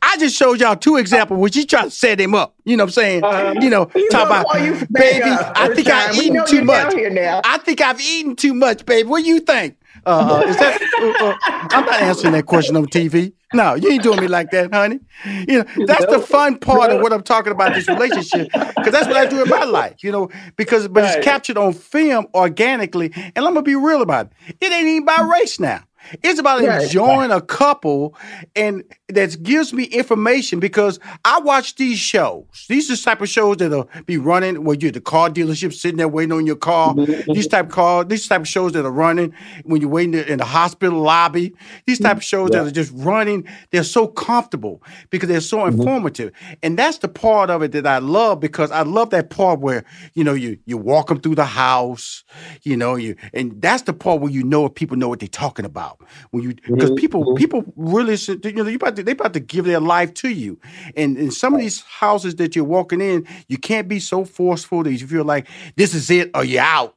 I 0.02 0.16
just 0.18 0.36
showed 0.36 0.60
y'all 0.60 0.76
two 0.76 0.96
examples 0.96 1.38
where 1.38 1.50
you 1.52 1.66
try 1.66 1.84
to 1.84 1.90
set 1.90 2.18
him 2.18 2.34
up. 2.34 2.54
You 2.64 2.76
know 2.76 2.84
what 2.84 2.88
I'm 2.88 2.92
saying? 2.92 3.24
Uh, 3.24 3.54
you 3.60 3.70
know, 3.70 3.86
talk 4.10 4.26
about 4.26 4.46
baby. 4.90 5.22
I 5.24 5.72
think 5.74 5.88
I've 5.88 6.16
eaten 6.16 6.44
too 6.46 6.64
much. 6.64 6.94
I 6.94 7.58
think 7.58 7.80
I've 7.80 8.00
eaten 8.00 8.36
too 8.36 8.54
much, 8.54 8.86
baby. 8.86 9.08
What 9.08 9.22
do 9.22 9.28
you 9.28 9.40
think? 9.40 9.76
Uh, 10.06 10.44
is 10.46 10.56
that? 10.56 10.80
Uh, 11.00 11.26
uh, 11.26 11.36
I'm 11.70 11.84
not 11.84 12.02
answering 12.02 12.32
that 12.34 12.46
question 12.46 12.76
on 12.76 12.86
TV. 12.86 13.32
No, 13.52 13.74
you 13.74 13.90
ain't 13.90 14.02
doing 14.02 14.20
me 14.20 14.28
like 14.28 14.50
that, 14.52 14.72
honey. 14.72 15.00
You 15.24 15.58
know, 15.58 15.86
that's 15.86 16.06
the 16.06 16.20
fun 16.20 16.58
part 16.58 16.92
of 16.92 17.00
what 17.02 17.12
I'm 17.12 17.22
talking 17.22 17.52
about 17.52 17.74
this 17.74 17.88
relationship, 17.88 18.48
because 18.52 18.92
that's 18.92 19.08
what 19.08 19.16
I 19.16 19.26
do 19.26 19.42
in 19.42 19.48
my 19.48 19.64
life. 19.64 20.04
You 20.04 20.12
know, 20.12 20.30
because 20.56 20.86
but 20.88 21.04
it's 21.04 21.24
captured 21.24 21.58
on 21.58 21.72
film 21.72 22.26
organically, 22.34 23.12
and 23.14 23.38
I'm 23.38 23.54
gonna 23.54 23.62
be 23.62 23.74
real 23.74 24.02
about 24.02 24.26
it. 24.26 24.56
It 24.60 24.72
ain't 24.72 24.86
even 24.86 25.02
about 25.02 25.28
race 25.28 25.58
now. 25.58 25.82
It's 26.22 26.40
about 26.40 26.62
right. 26.62 26.82
enjoying 26.82 27.30
a 27.30 27.40
couple 27.40 28.14
and 28.56 28.84
that 29.08 29.42
gives 29.42 29.72
me 29.72 29.84
information 29.84 30.60
because 30.60 30.98
I 31.24 31.40
watch 31.40 31.76
these 31.76 31.98
shows. 31.98 32.66
These 32.68 32.90
are 32.90 32.96
the 32.96 33.02
type 33.02 33.20
of 33.20 33.28
shows 33.28 33.58
that'll 33.58 33.88
be 34.06 34.18
running 34.18 34.64
where 34.64 34.76
you're 34.76 34.88
at 34.88 34.94
the 34.94 35.00
car 35.00 35.28
dealership 35.30 35.72
sitting 35.72 35.98
there 35.98 36.08
waiting 36.08 36.32
on 36.32 36.46
your 36.46 36.56
car. 36.56 36.94
Mm-hmm. 36.94 37.32
These 37.32 37.48
type 37.48 37.66
of 37.66 37.72
car, 37.72 38.04
these 38.04 38.26
type 38.26 38.40
of 38.40 38.48
shows 38.48 38.72
that 38.72 38.84
are 38.84 38.90
running 38.90 39.32
when 39.64 39.80
you're 39.80 39.90
waiting 39.90 40.14
in 40.14 40.38
the 40.38 40.44
hospital 40.44 41.00
lobby. 41.00 41.54
These 41.86 42.00
type 42.00 42.18
of 42.18 42.24
shows 42.24 42.50
yeah. 42.52 42.62
that 42.62 42.68
are 42.68 42.72
just 42.72 42.92
running. 42.94 43.46
They're 43.70 43.84
so 43.84 44.06
comfortable 44.06 44.82
because 45.10 45.28
they're 45.28 45.40
so 45.40 45.58
mm-hmm. 45.58 45.80
informative. 45.80 46.32
And 46.62 46.78
that's 46.78 46.98
the 46.98 47.08
part 47.08 47.50
of 47.50 47.62
it 47.62 47.72
that 47.72 47.86
I 47.86 47.98
love 47.98 48.40
because 48.40 48.70
I 48.70 48.82
love 48.82 49.10
that 49.10 49.30
part 49.30 49.60
where, 49.60 49.84
you 50.14 50.24
know, 50.24 50.34
you 50.34 50.58
you 50.64 50.76
walk 50.76 51.08
them 51.08 51.20
through 51.20 51.36
the 51.36 51.44
house, 51.44 52.24
you 52.62 52.76
know, 52.76 52.96
you 52.96 53.16
and 53.32 53.60
that's 53.60 53.82
the 53.82 53.92
part 53.92 54.20
where 54.20 54.30
you 54.30 54.42
know 54.42 54.66
if 54.66 54.74
people 54.74 54.96
know 54.96 55.08
what 55.08 55.20
they're 55.20 55.28
talking 55.28 55.64
about 55.64 55.89
when 56.30 56.42
you 56.42 56.54
because 56.54 56.90
mm-hmm. 56.90 56.94
people 56.94 57.34
people 57.34 57.64
really 57.76 58.16
you 58.44 58.52
know 58.52 58.66
you 58.66 58.76
about 58.76 58.96
to, 58.96 59.02
they 59.02 59.12
about 59.12 59.32
to 59.34 59.40
give 59.40 59.64
their 59.64 59.80
life 59.80 60.14
to 60.14 60.28
you. 60.28 60.58
And 60.96 61.16
in 61.16 61.30
some 61.30 61.54
of 61.54 61.60
these 61.60 61.82
houses 61.82 62.36
that 62.36 62.56
you're 62.56 62.64
walking 62.64 63.00
in 63.00 63.26
you 63.48 63.58
can't 63.58 63.88
be 63.88 64.00
so 64.00 64.24
forceful 64.24 64.82
that 64.84 64.92
you 64.92 65.06
feel 65.06 65.24
like 65.24 65.46
this 65.76 65.94
is 65.94 66.10
it 66.10 66.30
or 66.34 66.44
you're 66.44 66.62
out 66.62 66.96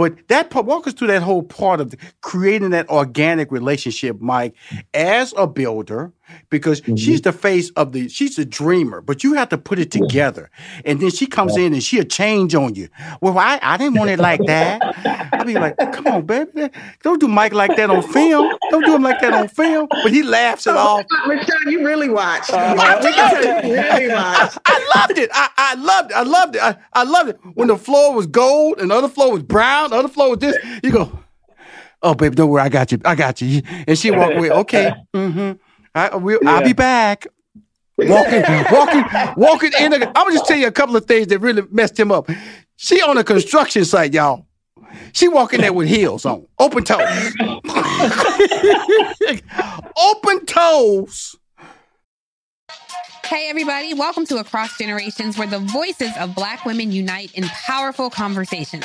but 0.00 0.28
that 0.28 0.48
part, 0.48 0.64
walk 0.64 0.86
us 0.86 0.94
through 0.94 1.08
that 1.08 1.20
whole 1.20 1.42
part 1.42 1.78
of 1.78 1.94
creating 2.22 2.70
that 2.70 2.88
organic 2.88 3.52
relationship, 3.52 4.18
Mike, 4.18 4.54
as 4.94 5.34
a 5.36 5.46
builder, 5.46 6.10
because 6.48 6.80
mm-hmm. 6.80 6.96
she's 6.96 7.20
the 7.20 7.32
face 7.32 7.68
of 7.70 7.92
the, 7.92 8.08
she's 8.08 8.38
a 8.38 8.46
dreamer, 8.46 9.02
but 9.02 9.22
you 9.22 9.34
have 9.34 9.50
to 9.50 9.58
put 9.58 9.78
it 9.78 9.90
together. 9.90 10.50
And 10.86 11.00
then 11.00 11.10
she 11.10 11.26
comes 11.26 11.54
in 11.54 11.74
and 11.74 11.82
she'll 11.82 12.04
change 12.04 12.54
on 12.54 12.76
you. 12.76 12.88
Well, 13.20 13.36
I, 13.38 13.58
I 13.60 13.76
didn't 13.76 13.98
want 13.98 14.08
it 14.08 14.18
like 14.18 14.40
that. 14.46 14.80
I'd 15.34 15.46
be 15.46 15.54
like, 15.54 15.76
come 15.92 16.06
on, 16.06 16.24
baby. 16.24 16.70
Don't 17.02 17.20
do 17.20 17.28
Mike 17.28 17.52
like 17.52 17.76
that 17.76 17.90
on 17.90 18.02
film. 18.02 18.56
Don't 18.70 18.84
do 18.84 18.94
him 18.94 19.02
like 19.02 19.20
that 19.20 19.34
on 19.34 19.48
film. 19.48 19.86
But 19.90 20.12
he 20.12 20.22
laughs 20.22 20.66
it 20.66 20.76
off. 20.76 21.04
Michelle, 21.26 21.70
you 21.70 21.84
really 21.84 22.08
watched. 22.08 22.50
Uh, 22.60 22.76
I, 22.78 23.60
really 23.62 24.12
watched. 24.12 24.58
I, 24.66 24.70
I, 24.74 24.96
loved 24.96 25.18
it. 25.18 25.30
I, 25.32 25.48
I 25.56 25.74
loved 25.74 26.10
it. 26.10 26.16
I 26.16 26.22
loved 26.22 26.56
it. 26.56 26.62
I, 26.62 26.76
I 26.92 27.02
loved 27.04 27.30
it. 27.30 27.40
When 27.54 27.68
the 27.68 27.76
floor 27.76 28.14
was 28.14 28.26
gold 28.26 28.80
and 28.80 28.90
the 28.90 28.94
other 28.94 29.08
floor 29.08 29.32
was 29.32 29.42
brown, 29.42 29.89
the 29.90 29.96
other 29.96 30.08
floor 30.08 30.30
with 30.30 30.40
this, 30.40 30.56
you 30.82 30.90
go, 30.90 31.18
oh, 32.02 32.14
baby, 32.14 32.34
don't 32.34 32.50
worry. 32.50 32.62
I 32.62 32.68
got 32.68 32.92
you. 32.92 32.98
I 33.04 33.14
got 33.14 33.40
you. 33.40 33.62
And 33.86 33.98
she 33.98 34.10
walk 34.10 34.34
away. 34.34 34.50
Okay. 34.50 34.92
Mm-hmm. 35.14 35.52
I, 35.94 36.16
we'll, 36.16 36.38
yeah. 36.42 36.50
I'll 36.50 36.64
be 36.64 36.72
back. 36.72 37.26
Walking, 37.98 38.42
walking, 38.72 39.04
walking 39.36 39.72
in. 39.78 39.90
The, 39.90 40.08
I'm 40.08 40.12
gonna 40.14 40.32
just 40.32 40.46
tell 40.46 40.56
you 40.56 40.66
a 40.66 40.72
couple 40.72 40.96
of 40.96 41.04
things 41.04 41.26
that 41.26 41.38
really 41.40 41.62
messed 41.70 42.00
him 42.00 42.10
up. 42.10 42.30
She 42.76 43.02
on 43.02 43.18
a 43.18 43.24
construction 43.24 43.84
site, 43.84 44.14
y'all. 44.14 44.46
She 45.12 45.28
walking 45.28 45.60
there 45.60 45.72
with 45.72 45.88
heels 45.88 46.24
on, 46.24 46.46
open 46.58 46.84
toes, 46.84 46.98
open 49.96 50.46
toes. 50.46 51.36
Hey, 53.24 53.48
everybody, 53.48 53.94
welcome 53.94 54.26
to 54.26 54.38
Across 54.38 54.78
Generations, 54.78 55.38
where 55.38 55.46
the 55.46 55.60
voices 55.60 56.10
of 56.18 56.34
Black 56.34 56.64
women 56.64 56.90
unite 56.90 57.32
in 57.34 57.44
powerful 57.44 58.10
conversations. 58.10 58.84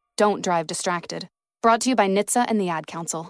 don't 0.21 0.43
drive 0.43 0.67
distracted. 0.67 1.27
Brought 1.63 1.81
to 1.81 1.89
you 1.89 1.95
by 1.95 2.07
NHTSA 2.07 2.45
and 2.47 2.61
the 2.61 2.69
Ad 2.69 2.85
Council. 2.85 3.29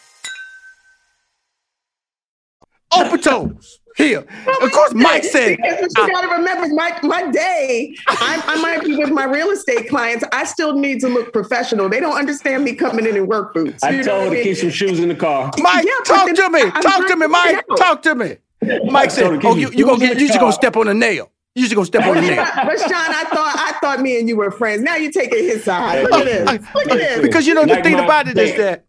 Open 2.93 3.21
toes. 3.21 3.79
Here, 3.97 4.25
of 4.61 4.71
course, 4.71 4.93
Mike 4.93 5.23
said. 5.25 5.57
Because 5.61 5.93
you 5.97 6.03
uh, 6.03 6.07
got 6.07 6.21
to 6.21 6.27
remember, 6.29 6.73
my 6.73 6.97
my 7.03 7.29
day. 7.29 7.93
I, 8.07 8.41
I 8.47 8.61
might 8.61 8.83
be 8.83 8.95
with 8.95 9.09
my 9.09 9.25
real 9.25 9.49
estate 9.49 9.89
clients. 9.89 10.23
I 10.31 10.45
still 10.45 10.73
need 10.73 11.01
to 11.01 11.09
look 11.09 11.33
professional. 11.33 11.89
They 11.89 11.99
don't 11.99 12.17
understand 12.17 12.63
me 12.63 12.73
coming 12.73 13.05
in 13.05 13.17
in 13.17 13.27
work 13.27 13.53
boots. 13.53 13.83
I 13.83 14.01
told 14.01 14.29
her 14.29 14.35
to 14.35 14.43
keep 14.43 14.55
some 14.55 14.69
shoes 14.69 14.99
in 14.99 15.09
the 15.09 15.15
car. 15.15 15.51
Mike, 15.57 15.85
yeah, 15.85 15.91
talk 16.05 16.33
to 16.33 16.49
me. 16.49 16.61
I'm 16.61 16.81
talk 16.81 17.05
to 17.07 17.15
me, 17.17 17.27
Mike. 17.27 17.65
Talk 17.77 18.01
to 18.03 18.15
me. 18.15 18.37
Mike 18.85 19.11
said, 19.11 19.43
"Oh, 19.43 19.55
you 19.55 19.71
you 19.71 19.85
gonna 19.85 19.99
get, 19.99 20.19
you 20.19 20.27
just 20.27 20.39
gonna 20.39 20.53
step 20.53 20.77
on 20.77 20.87
a 20.87 20.93
nail." 20.93 21.29
You 21.53 21.63
just 21.63 21.75
gonna 21.75 21.85
step 21.85 22.05
on 22.05 22.15
the 22.15 22.21
nail. 22.21 22.45
but 22.55 22.79
Sean, 22.79 22.91
I 22.93 23.25
thought 23.25 23.55
I 23.57 23.77
thought 23.81 23.99
me 23.99 24.17
and 24.17 24.29
you 24.29 24.37
were 24.37 24.51
friends. 24.51 24.83
Now 24.83 24.95
you're 24.95 25.11
taking 25.11 25.43
his 25.43 25.65
side. 25.65 26.03
Look 26.03 26.13
at 26.13 26.25
this. 26.25 26.49
Look 26.73 26.91
at 26.91 26.97
this. 26.97 27.21
Because 27.21 27.45
you 27.45 27.53
know 27.53 27.65
the 27.65 27.83
thing 27.83 27.99
about 27.99 28.29
it 28.29 28.37
is 28.37 28.55
that 28.55 28.85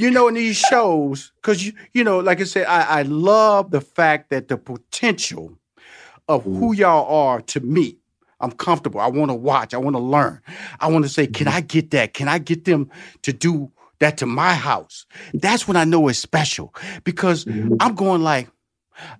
you 0.00 0.10
know, 0.10 0.28
in 0.28 0.34
these 0.34 0.56
shows, 0.56 1.32
because 1.36 1.66
you, 1.66 1.72
you 1.92 2.04
know, 2.04 2.18
like 2.18 2.40
I 2.40 2.44
said, 2.44 2.66
I, 2.66 3.00
I 3.00 3.02
love 3.02 3.70
the 3.70 3.80
fact 3.80 4.30
that 4.30 4.48
the 4.48 4.56
potential 4.56 5.58
of 6.28 6.44
who 6.44 6.72
y'all 6.72 7.12
are 7.12 7.40
to 7.42 7.60
me. 7.60 7.96
I'm 8.40 8.52
comfortable. 8.52 9.00
I 9.00 9.08
want 9.08 9.30
to 9.30 9.34
watch. 9.34 9.74
I 9.74 9.78
want 9.78 9.96
to 9.96 10.00
learn. 10.00 10.40
I 10.78 10.88
want 10.88 11.04
to 11.04 11.08
say, 11.10 11.26
can 11.26 11.48
I 11.48 11.60
get 11.60 11.90
that? 11.90 12.14
Can 12.14 12.28
I 12.28 12.38
get 12.38 12.64
them 12.64 12.88
to 13.22 13.32
do 13.32 13.70
that 13.98 14.16
to 14.18 14.26
my 14.26 14.54
house? 14.54 15.04
That's 15.34 15.68
when 15.68 15.76
I 15.76 15.84
know 15.84 16.08
it's 16.08 16.18
special 16.18 16.74
because 17.04 17.44
mm-hmm. 17.44 17.74
I'm 17.80 17.94
going 17.94 18.22
like, 18.22 18.48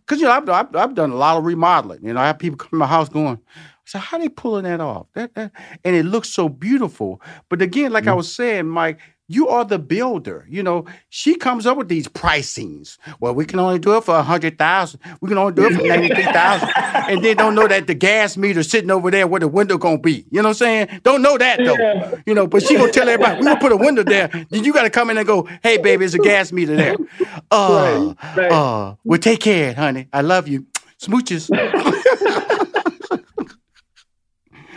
because 0.07 0.21
you 0.21 0.27
know 0.27 0.33
I've, 0.33 0.49
I've, 0.49 0.75
I've, 0.77 0.95
done 0.95 1.11
a 1.11 1.17
lot 1.17 1.37
of 1.37 1.45
remodeling. 1.45 2.05
You 2.05 2.15
know, 2.15 2.21
I 2.21 2.29
have 2.29 2.39
people 2.39 2.57
come 2.57 2.71
to 2.71 2.77
my 2.77 2.87
house 2.87 3.09
going, 3.09 3.39
so 3.85 3.99
how 3.99 4.19
they 4.19 4.29
pulling 4.29 4.65
that 4.65 4.81
off? 4.81 5.07
That, 5.15 5.35
that, 5.35 5.53
and 5.85 5.97
it 5.97 6.05
looks 6.05 6.31
so 6.31 6.49
beautiful. 6.49 7.21
But 7.49 7.61
again, 7.61 7.93
like 7.93 8.05
mm-hmm. 8.05 8.13
I 8.13 8.15
was 8.15 8.33
saying, 8.33 8.69
Mike, 8.69 9.01
you 9.31 9.47
are 9.47 9.65
the 9.65 9.79
builder. 9.79 10.45
You 10.49 10.65
know, 10.65 10.87
she 11.09 11.37
comes 11.37 11.65
up 11.65 11.79
with 11.79 11.89
these 11.89 12.09
pricings. 12.09 12.99
Well, 13.21 13.33
we 13.33 13.45
can 13.45 13.61
only 13.61 13.79
do 13.79 13.97
it 13.97 14.03
for 14.03 14.17
a 14.17 14.25
hundred 14.25 14.59
thousand. 14.59 14.99
We 15.21 15.29
can 15.29 15.39
only 15.39 15.53
do 15.53 15.67
it 15.67 15.77
for 15.77 15.83
ninety-three 15.87 16.25
thousand, 16.25 16.69
and 16.77 17.25
then 17.25 17.37
don't 17.37 17.55
know 17.55 17.69
that 17.69 17.87
the 17.87 17.95
gas 17.95 18.37
meter 18.37 18.65
sitting 18.65 18.91
over 18.91 19.09
there 19.09 19.29
where 19.29 19.39
the 19.39 19.47
window 19.47 19.79
gonna 19.79 19.99
be. 19.99 20.27
You 20.33 20.43
know 20.43 20.49
what 20.49 20.49
I'm 20.49 20.55
saying? 20.55 21.01
Don't 21.05 21.23
know 21.23 21.39
that 21.39 21.59
though. 21.59 21.77
Yeah. 21.79 22.17
You 22.27 22.35
know, 22.35 22.49
but 22.49 22.65
she 22.65 22.77
gonna 22.77 22.91
tell 22.91 23.09
everybody 23.09 23.39
we 23.39 23.45
gonna 23.45 23.61
put 23.61 23.71
a 23.71 23.77
window 23.77 24.03
there. 24.03 24.27
Then 24.51 24.65
you 24.65 24.73
gotta 24.73 24.91
come 24.91 25.11
in 25.11 25.19
and 25.19 25.27
go, 25.27 25.49
hey 25.63 25.79
baby, 25.79 26.05
it's 26.05 26.15
a 26.15 26.19
gas 26.19 26.53
meter 26.53 26.77
there. 26.77 26.97
Uh, 27.53 28.15
right, 28.23 28.37
right. 28.37 28.53
uh, 28.53 28.95
well, 29.03 29.19
take 29.19 29.41
care, 29.41 29.75
honey. 29.75 30.07
I 30.13 30.21
love 30.21 30.47
you. 30.47 30.67
Smooches. 31.01 31.51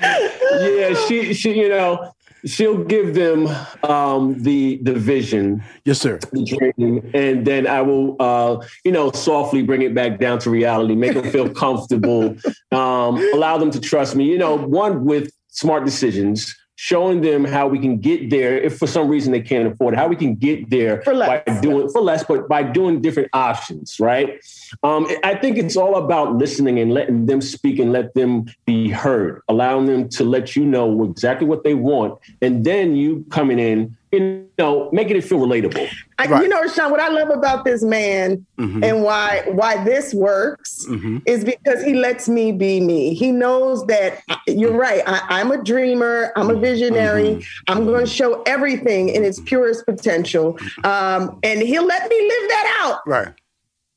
yeah, 0.01 0.93
she 1.07 1.33
she 1.33 1.59
you 1.59 1.69
know 1.69 2.13
she'll 2.45 2.83
give 2.83 3.13
them 3.13 3.47
um, 3.83 4.41
the 4.41 4.79
the 4.83 4.93
vision, 4.93 5.63
yes, 5.85 5.99
sir, 5.99 6.19
the 6.31 6.43
dream, 6.43 7.11
and 7.13 7.45
then 7.45 7.67
I 7.67 7.81
will, 7.81 8.15
uh, 8.19 8.65
you 8.83 8.91
know, 8.91 9.11
softly 9.11 9.63
bring 9.63 9.81
it 9.81 9.93
back 9.93 10.19
down 10.19 10.39
to 10.39 10.49
reality, 10.49 10.95
make 10.95 11.13
them 11.13 11.29
feel 11.31 11.49
comfortable, 11.49 12.35
um, 12.71 13.17
allow 13.33 13.57
them 13.57 13.71
to 13.71 13.79
trust 13.79 14.15
me. 14.15 14.25
You 14.25 14.37
know, 14.37 14.55
one 14.55 15.05
with 15.05 15.31
smart 15.47 15.85
decisions 15.85 16.55
showing 16.75 17.21
them 17.21 17.45
how 17.45 17.67
we 17.67 17.79
can 17.79 17.97
get 17.97 18.29
there 18.29 18.57
if 18.57 18.77
for 18.77 18.87
some 18.87 19.07
reason 19.07 19.31
they 19.31 19.41
can't 19.41 19.67
afford 19.67 19.93
it, 19.93 19.97
how 19.97 20.07
we 20.07 20.15
can 20.15 20.35
get 20.35 20.69
there 20.69 21.03
by 21.05 21.43
doing 21.61 21.89
for 21.89 22.01
less, 22.01 22.23
but 22.23 22.47
by 22.47 22.63
doing 22.63 23.01
different 23.01 23.29
options, 23.33 23.99
right? 23.99 24.43
Um, 24.81 25.07
I 25.23 25.35
think 25.35 25.57
it's 25.57 25.77
all 25.77 25.95
about 25.95 26.35
listening 26.35 26.79
and 26.79 26.93
letting 26.93 27.27
them 27.27 27.41
speak 27.41 27.79
and 27.79 27.91
let 27.91 28.13
them 28.15 28.45
be 28.65 28.89
heard, 28.89 29.41
allowing 29.47 29.85
them 29.85 30.09
to 30.09 30.23
let 30.23 30.55
you 30.55 30.65
know 30.65 31.03
exactly 31.03 31.47
what 31.47 31.63
they 31.63 31.75
want, 31.75 32.19
and 32.41 32.65
then 32.65 32.95
you 32.95 33.25
coming 33.29 33.59
in 33.59 33.95
you 34.13 34.47
know, 34.59 34.89
making 34.91 35.17
it 35.17 35.23
feel 35.23 35.39
relatable. 35.39 35.89
I, 36.19 36.27
right. 36.27 36.43
You 36.43 36.47
know, 36.47 36.67
Sean, 36.67 36.91
what 36.91 36.99
I 36.99 37.09
love 37.09 37.29
about 37.29 37.65
this 37.65 37.83
man 37.83 38.45
mm-hmm. 38.57 38.83
and 38.83 39.01
why 39.01 39.43
why 39.47 39.83
this 39.83 40.13
works 40.13 40.85
mm-hmm. 40.87 41.17
is 41.25 41.43
because 41.43 41.83
he 41.83 41.95
lets 41.95 42.29
me 42.29 42.51
be 42.51 42.79
me. 42.79 43.15
He 43.15 43.31
knows 43.31 43.85
that 43.87 44.21
you're 44.47 44.77
right. 44.77 45.01
I, 45.07 45.41
am 45.41 45.51
a 45.51 45.63
dreamer. 45.63 46.31
I'm 46.35 46.51
a 46.51 46.55
visionary. 46.55 47.37
Mm-hmm. 47.37 47.71
I'm 47.71 47.85
going 47.85 48.05
to 48.05 48.11
show 48.11 48.43
everything 48.43 49.09
in 49.09 49.23
its 49.23 49.39
purest 49.39 49.85
potential, 49.85 50.59
um, 50.83 51.39
and 51.41 51.61
he'll 51.61 51.85
let 51.85 52.07
me 52.07 52.21
live 52.21 52.49
that 52.49 52.81
out. 52.83 53.07
Right 53.07 53.33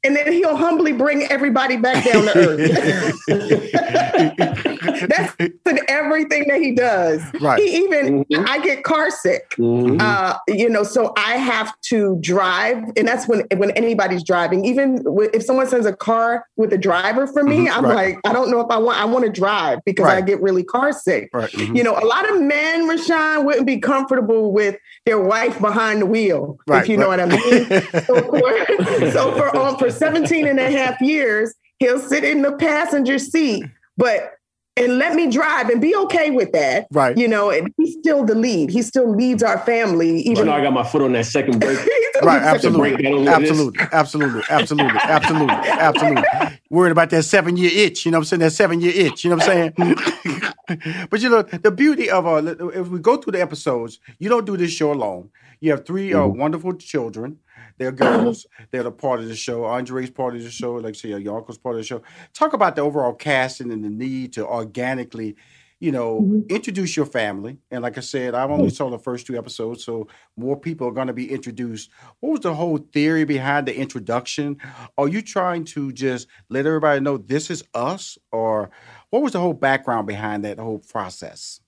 and 0.04 0.14
then 0.14 0.32
he'll 0.32 0.56
humbly 0.56 0.92
bring 0.92 1.24
everybody 1.24 1.76
back 1.76 2.04
down 2.04 2.22
to 2.26 2.38
earth. 3.28 4.75
That's 5.08 5.34
in 5.38 5.80
everything 5.88 6.48
that 6.48 6.60
he 6.60 6.72
does. 6.72 7.22
Right. 7.40 7.58
He 7.58 7.76
even 7.76 8.24
mm-hmm. 8.24 8.44
I 8.48 8.58
get 8.60 8.84
car 8.84 9.10
sick. 9.10 9.50
Mm-hmm. 9.50 9.98
Uh, 10.00 10.36
you 10.48 10.68
know, 10.68 10.82
so 10.82 11.12
I 11.16 11.36
have 11.36 11.78
to 11.82 12.18
drive, 12.20 12.82
and 12.96 13.06
that's 13.06 13.28
when 13.28 13.44
when 13.56 13.70
anybody's 13.72 14.22
driving. 14.22 14.64
Even 14.64 15.04
if 15.34 15.42
someone 15.42 15.68
sends 15.68 15.86
a 15.86 15.94
car 15.94 16.46
with 16.56 16.72
a 16.72 16.78
driver 16.78 17.26
for 17.26 17.42
me, 17.42 17.66
mm-hmm. 17.66 17.78
I'm 17.78 17.84
right. 17.84 18.14
like, 18.14 18.20
I 18.24 18.32
don't 18.32 18.50
know 18.50 18.60
if 18.60 18.70
I 18.70 18.78
want. 18.78 19.00
I 19.00 19.04
want 19.04 19.24
to 19.24 19.30
drive 19.30 19.80
because 19.84 20.06
right. 20.06 20.18
I 20.18 20.20
get 20.20 20.40
really 20.40 20.64
car 20.64 20.92
sick. 20.92 21.30
Right. 21.32 21.50
Mm-hmm. 21.50 21.76
You 21.76 21.82
know, 21.82 21.96
a 21.96 22.06
lot 22.06 22.30
of 22.30 22.40
men, 22.40 22.88
Rushion, 22.88 23.44
wouldn't 23.44 23.66
be 23.66 23.78
comfortable 23.78 24.52
with 24.52 24.76
their 25.04 25.20
wife 25.20 25.60
behind 25.60 26.02
the 26.02 26.06
wheel, 26.06 26.58
if 26.68 26.88
you 26.88 26.96
know 26.96 27.08
what 27.08 27.20
I 27.20 27.26
mean. 27.26 27.38
so 28.04 28.22
for, 28.22 29.10
so 29.10 29.36
for, 29.36 29.56
um, 29.56 29.76
for 29.78 29.90
17 29.90 30.46
and 30.46 30.58
a 30.58 30.70
half 30.70 31.00
years, 31.00 31.54
he'll 31.78 31.98
sit 31.98 32.24
in 32.24 32.42
the 32.42 32.52
passenger 32.52 33.18
seat, 33.18 33.64
but 33.96 34.32
and 34.76 34.98
let 34.98 35.14
me 35.14 35.30
drive 35.30 35.70
and 35.70 35.80
be 35.80 35.96
okay 35.96 36.30
with 36.30 36.52
that. 36.52 36.86
Right. 36.90 37.16
You 37.16 37.28
know, 37.28 37.50
and 37.50 37.72
he's 37.76 37.94
still 37.94 38.24
the 38.24 38.34
lead. 38.34 38.70
He 38.70 38.82
still 38.82 39.10
leads 39.10 39.42
our 39.42 39.58
family. 39.58 40.20
Even 40.20 40.46
though 40.46 40.52
I 40.52 40.62
got 40.62 40.72
my 40.72 40.84
foot 40.84 41.02
on 41.02 41.12
that 41.12 41.26
second 41.26 41.60
brake. 41.60 41.78
Right, 42.22 42.40
absolutely. 42.40 43.06
Absolutely, 43.28 43.78
absolutely, 43.92 44.42
absolutely, 44.48 45.00
absolutely, 45.00 45.54
absolutely. 45.54 46.24
Worried 46.70 46.92
about 46.92 47.10
that 47.10 47.24
seven 47.24 47.58
year 47.58 47.70
itch, 47.70 48.06
you 48.06 48.10
know 48.10 48.16
what 48.16 48.22
I'm 48.22 48.24
saying? 48.24 48.40
That 48.40 48.52
seven 48.52 48.80
year 48.80 48.92
itch, 48.94 49.22
you 49.22 49.28
know 49.28 49.36
what 49.36 49.48
I'm 49.50 49.74
saying? 49.76 51.06
but 51.10 51.20
you 51.20 51.28
know, 51.28 51.42
the 51.42 51.70
beauty 51.70 52.08
of 52.08 52.26
uh, 52.26 52.36
if 52.70 52.88
we 52.88 53.00
go 53.00 53.18
through 53.18 53.32
the 53.32 53.42
episodes, 53.42 54.00
you 54.18 54.30
don't 54.30 54.46
do 54.46 54.56
this 54.56 54.70
show 54.70 54.92
alone. 54.92 55.28
You 55.60 55.72
have 55.72 55.84
3 55.84 56.14
uh, 56.14 56.18
mm-hmm. 56.20 56.38
wonderful 56.38 56.72
children. 56.74 57.38
They're 57.78 57.92
girls. 57.92 58.46
They're 58.70 58.86
a 58.86 58.92
part 58.92 59.20
of 59.20 59.28
the 59.28 59.36
show. 59.36 59.64
Andre's 59.64 60.10
part 60.10 60.36
of 60.36 60.42
the 60.42 60.50
show. 60.50 60.74
Like 60.74 60.94
I 60.94 60.98
say, 60.98 61.08
your 61.08 61.38
uncle's 61.38 61.58
part 61.58 61.74
of 61.74 61.80
the 61.80 61.86
show. 61.86 62.02
Talk 62.32 62.52
about 62.52 62.76
the 62.76 62.82
overall 62.82 63.12
casting 63.12 63.72
and 63.72 63.84
the 63.84 63.90
need 63.90 64.32
to 64.34 64.46
organically 64.46 65.36
you 65.78 65.92
know, 65.92 66.20
mm-hmm. 66.20 66.40
introduce 66.48 66.96
your 66.96 67.06
family. 67.06 67.58
And 67.70 67.82
like 67.82 67.98
I 67.98 68.00
said, 68.00 68.34
I've 68.34 68.50
only 68.50 68.70
saw 68.70 68.88
the 68.88 68.98
first 68.98 69.26
two 69.26 69.36
episodes, 69.36 69.84
so 69.84 70.08
more 70.36 70.58
people 70.58 70.88
are 70.88 70.92
going 70.92 71.08
to 71.08 71.12
be 71.12 71.30
introduced. 71.30 71.90
What 72.20 72.30
was 72.30 72.40
the 72.40 72.54
whole 72.54 72.78
theory 72.78 73.24
behind 73.24 73.68
the 73.68 73.76
introduction? 73.76 74.56
Are 74.96 75.08
you 75.08 75.20
trying 75.20 75.64
to 75.66 75.92
just 75.92 76.28
let 76.48 76.66
everybody 76.66 77.00
know 77.00 77.18
this 77.18 77.50
is 77.50 77.62
us, 77.74 78.16
or 78.32 78.70
what 79.10 79.22
was 79.22 79.32
the 79.32 79.40
whole 79.40 79.52
background 79.52 80.06
behind 80.06 80.44
that 80.44 80.58
whole 80.58 80.78
process? 80.78 81.60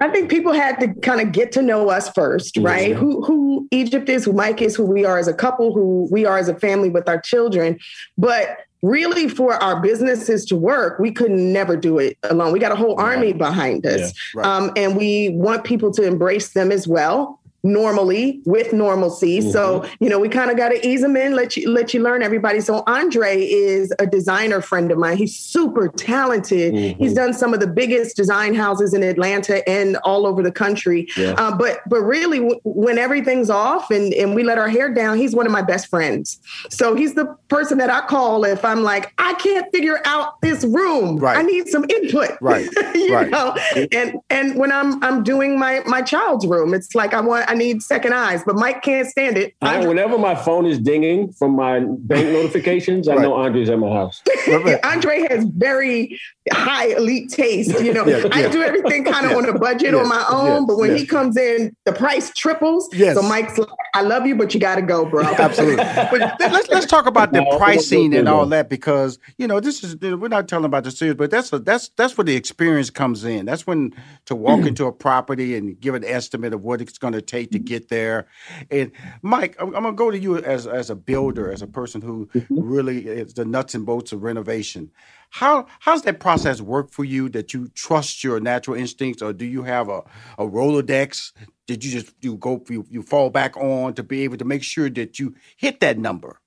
I 0.00 0.08
think 0.08 0.28
people 0.28 0.52
had 0.52 0.80
to 0.80 0.92
kind 1.00 1.20
of 1.20 1.32
get 1.32 1.52
to 1.52 1.62
know 1.62 1.88
us 1.88 2.08
first, 2.10 2.56
right? 2.58 2.90
Mm-hmm. 2.90 3.00
Who 3.00 3.24
who 3.24 3.68
Egypt 3.70 4.08
is, 4.08 4.24
who 4.24 4.32
Mike 4.32 4.60
is, 4.60 4.74
who 4.74 4.84
we 4.84 5.04
are 5.04 5.18
as 5.18 5.28
a 5.28 5.34
couple, 5.34 5.72
who 5.72 6.08
we 6.10 6.24
are 6.24 6.36
as 6.36 6.48
a 6.48 6.54
family 6.54 6.90
with 6.90 7.08
our 7.08 7.20
children. 7.20 7.78
But 8.18 8.58
really 8.82 9.28
for 9.28 9.54
our 9.62 9.80
businesses 9.80 10.44
to 10.46 10.56
work, 10.56 10.98
we 10.98 11.10
could 11.10 11.30
never 11.30 11.76
do 11.76 11.98
it 11.98 12.18
alone. 12.24 12.52
We 12.52 12.58
got 12.58 12.72
a 12.72 12.76
whole 12.76 13.00
army 13.00 13.32
behind 13.32 13.86
us. 13.86 14.12
Yeah, 14.34 14.42
right. 14.42 14.46
um, 14.46 14.72
and 14.76 14.96
we 14.96 15.30
want 15.30 15.64
people 15.64 15.90
to 15.92 16.02
embrace 16.02 16.50
them 16.50 16.70
as 16.70 16.86
well 16.86 17.40
normally 17.64 18.40
with 18.44 18.72
normalcy. 18.72 19.40
Mm-hmm. 19.40 19.50
So, 19.50 19.84
you 19.98 20.08
know, 20.08 20.18
we 20.18 20.28
kind 20.28 20.50
of 20.50 20.56
got 20.56 20.68
to 20.68 20.86
ease 20.86 21.00
them 21.00 21.16
in, 21.16 21.34
let 21.34 21.56
you 21.56 21.68
let 21.70 21.94
you 21.94 22.02
learn 22.02 22.22
everybody. 22.22 22.60
So 22.60 22.84
Andre 22.86 23.42
is 23.42 23.92
a 23.98 24.06
designer 24.06 24.60
friend 24.60 24.92
of 24.92 24.98
mine. 24.98 25.16
He's 25.16 25.34
super 25.34 25.88
talented. 25.88 26.74
Mm-hmm. 26.74 27.02
He's 27.02 27.14
done 27.14 27.32
some 27.32 27.54
of 27.54 27.60
the 27.60 27.66
biggest 27.66 28.16
design 28.16 28.54
houses 28.54 28.92
in 28.92 29.02
Atlanta 29.02 29.66
and 29.68 29.96
all 30.04 30.26
over 30.26 30.42
the 30.42 30.52
country. 30.52 31.08
Yeah. 31.16 31.32
Uh, 31.38 31.56
but 31.56 31.80
but 31.88 32.00
really, 32.00 32.38
w- 32.38 32.60
when 32.64 32.98
everything's 32.98 33.50
off 33.50 33.90
and 33.90 34.12
and 34.12 34.34
we 34.34 34.44
let 34.44 34.58
our 34.58 34.68
hair 34.68 34.92
down, 34.92 35.16
he's 35.16 35.34
one 35.34 35.46
of 35.46 35.52
my 35.52 35.62
best 35.62 35.88
friends. 35.88 36.38
So 36.68 36.94
he's 36.94 37.14
the 37.14 37.26
person 37.48 37.78
that 37.78 37.88
I 37.88 38.06
call 38.06 38.44
if 38.44 38.64
I'm 38.64 38.82
like 38.82 39.12
I 39.16 39.34
can't 39.34 39.66
figure 39.72 40.00
out 40.04 40.40
this 40.42 40.64
room. 40.64 41.16
Right. 41.16 41.38
I 41.38 41.42
need 41.42 41.68
some 41.68 41.86
input. 41.88 42.32
Right. 42.42 42.68
you 42.94 43.14
right. 43.14 43.30
know. 43.30 43.56
And 43.90 44.18
and 44.28 44.58
when 44.58 44.70
I'm 44.70 45.02
I'm 45.02 45.22
doing 45.24 45.58
my 45.58 45.80
my 45.86 46.02
child's 46.02 46.46
room, 46.46 46.74
it's 46.74 46.94
like 46.94 47.14
I 47.14 47.22
want 47.22 47.48
I 47.54 47.56
need 47.56 47.82
second 47.84 48.14
eyes, 48.14 48.42
but 48.44 48.56
Mike 48.56 48.82
can't 48.82 49.06
stand 49.06 49.38
it. 49.38 49.54
I, 49.62 49.86
whenever 49.86 50.18
my 50.18 50.34
phone 50.34 50.66
is 50.66 50.80
dinging 50.80 51.32
from 51.32 51.54
my 51.54 51.80
bank 51.80 52.28
notifications, 52.32 53.08
I 53.08 53.14
know 53.14 53.34
Andre's 53.34 53.70
at 53.70 53.78
my 53.78 53.90
house. 53.90 54.22
Andre 54.84 55.24
has 55.30 55.44
very 55.44 56.20
high 56.52 56.88
elite 56.88 57.30
taste. 57.30 57.80
You 57.80 57.92
know, 57.92 58.06
yeah, 58.06 58.28
I 58.32 58.42
yeah. 58.42 58.48
do 58.48 58.62
everything 58.62 59.04
kind 59.04 59.24
of 59.26 59.32
yeah. 59.32 59.38
on 59.38 59.48
a 59.48 59.58
budget 59.58 59.94
on 59.94 60.08
my 60.08 60.24
own, 60.28 60.66
but 60.66 60.76
when 60.76 60.96
he 60.96 61.06
comes 61.06 61.36
in, 61.36 61.74
the 61.84 61.92
price 61.92 62.30
triples. 62.34 62.88
Yes. 62.92 63.16
So 63.16 63.22
Mike's 63.22 63.56
like, 63.56 63.68
I 63.94 64.02
love 64.02 64.26
you, 64.26 64.34
but 64.34 64.52
you 64.52 64.60
got 64.60 64.76
to 64.76 64.82
go, 64.82 65.04
bro. 65.06 65.22
Absolutely. 65.38 65.76
but 65.76 66.36
let's 66.38 66.68
let's 66.68 66.86
talk 66.86 67.06
about 67.06 67.32
the 67.32 67.44
pricing 67.58 68.14
and 68.14 68.28
all 68.28 68.46
that 68.46 68.68
because 68.68 69.18
you 69.38 69.46
know 69.46 69.60
this 69.60 69.82
is 69.82 69.96
we're 69.96 70.28
not 70.28 70.48
talking 70.48 70.64
about 70.64 70.84
the 70.84 70.90
series, 70.90 71.14
but 71.14 71.30
that's 71.30 71.52
a, 71.52 71.58
that's 71.58 71.88
that's 71.90 72.16
where 72.18 72.24
the 72.24 72.36
experience 72.36 72.90
comes 72.90 73.24
in. 73.24 73.46
That's 73.46 73.66
when 73.66 73.94
to 74.26 74.34
walk 74.34 74.60
mm. 74.60 74.68
into 74.68 74.86
a 74.86 74.92
property 74.92 75.56
and 75.56 75.78
give 75.80 75.94
an 75.94 76.04
estimate 76.04 76.52
of 76.52 76.62
what 76.62 76.80
it's 76.80 76.98
going 76.98 77.14
to 77.14 77.22
take 77.22 77.50
to 77.52 77.58
get 77.58 77.88
there. 77.88 78.26
And 78.70 78.92
Mike, 79.22 79.56
I'm, 79.58 79.74
I'm 79.74 79.82
going 79.82 79.94
to 79.94 79.98
go 79.98 80.10
to 80.10 80.18
you 80.18 80.38
as 80.38 80.66
as 80.66 80.90
a 80.90 80.96
builder, 80.96 81.50
as 81.50 81.62
a 81.62 81.66
person 81.66 82.00
who 82.00 82.26
mm-hmm. 82.34 82.60
really 82.60 83.06
is 83.06 83.34
the 83.34 83.44
nuts 83.44 83.74
and 83.74 83.86
bolts 83.86 84.12
of 84.12 84.22
renovation. 84.22 84.90
How 85.30 85.66
how's 85.80 86.02
that 86.02 86.20
process 86.20 86.60
work 86.60 86.90
for 86.90 87.04
you? 87.04 87.28
That 87.28 87.52
you 87.52 87.68
trust 87.74 88.24
your 88.24 88.40
natural 88.40 88.76
instincts, 88.76 89.22
or 89.22 89.32
do 89.32 89.44
you 89.44 89.62
have 89.62 89.88
a 89.88 90.02
a 90.38 90.46
Rolodex? 90.46 91.32
Did 91.66 91.84
you 91.84 91.90
just 91.90 92.14
you 92.20 92.36
go 92.36 92.62
you, 92.68 92.86
you 92.90 93.02
fall 93.02 93.30
back 93.30 93.56
on 93.56 93.94
to 93.94 94.02
be 94.02 94.22
able 94.22 94.36
to 94.36 94.44
make 94.44 94.62
sure 94.62 94.90
that 94.90 95.18
you 95.18 95.34
hit 95.56 95.80
that 95.80 95.98
number? 95.98 96.40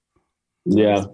Yeah. 0.65 1.05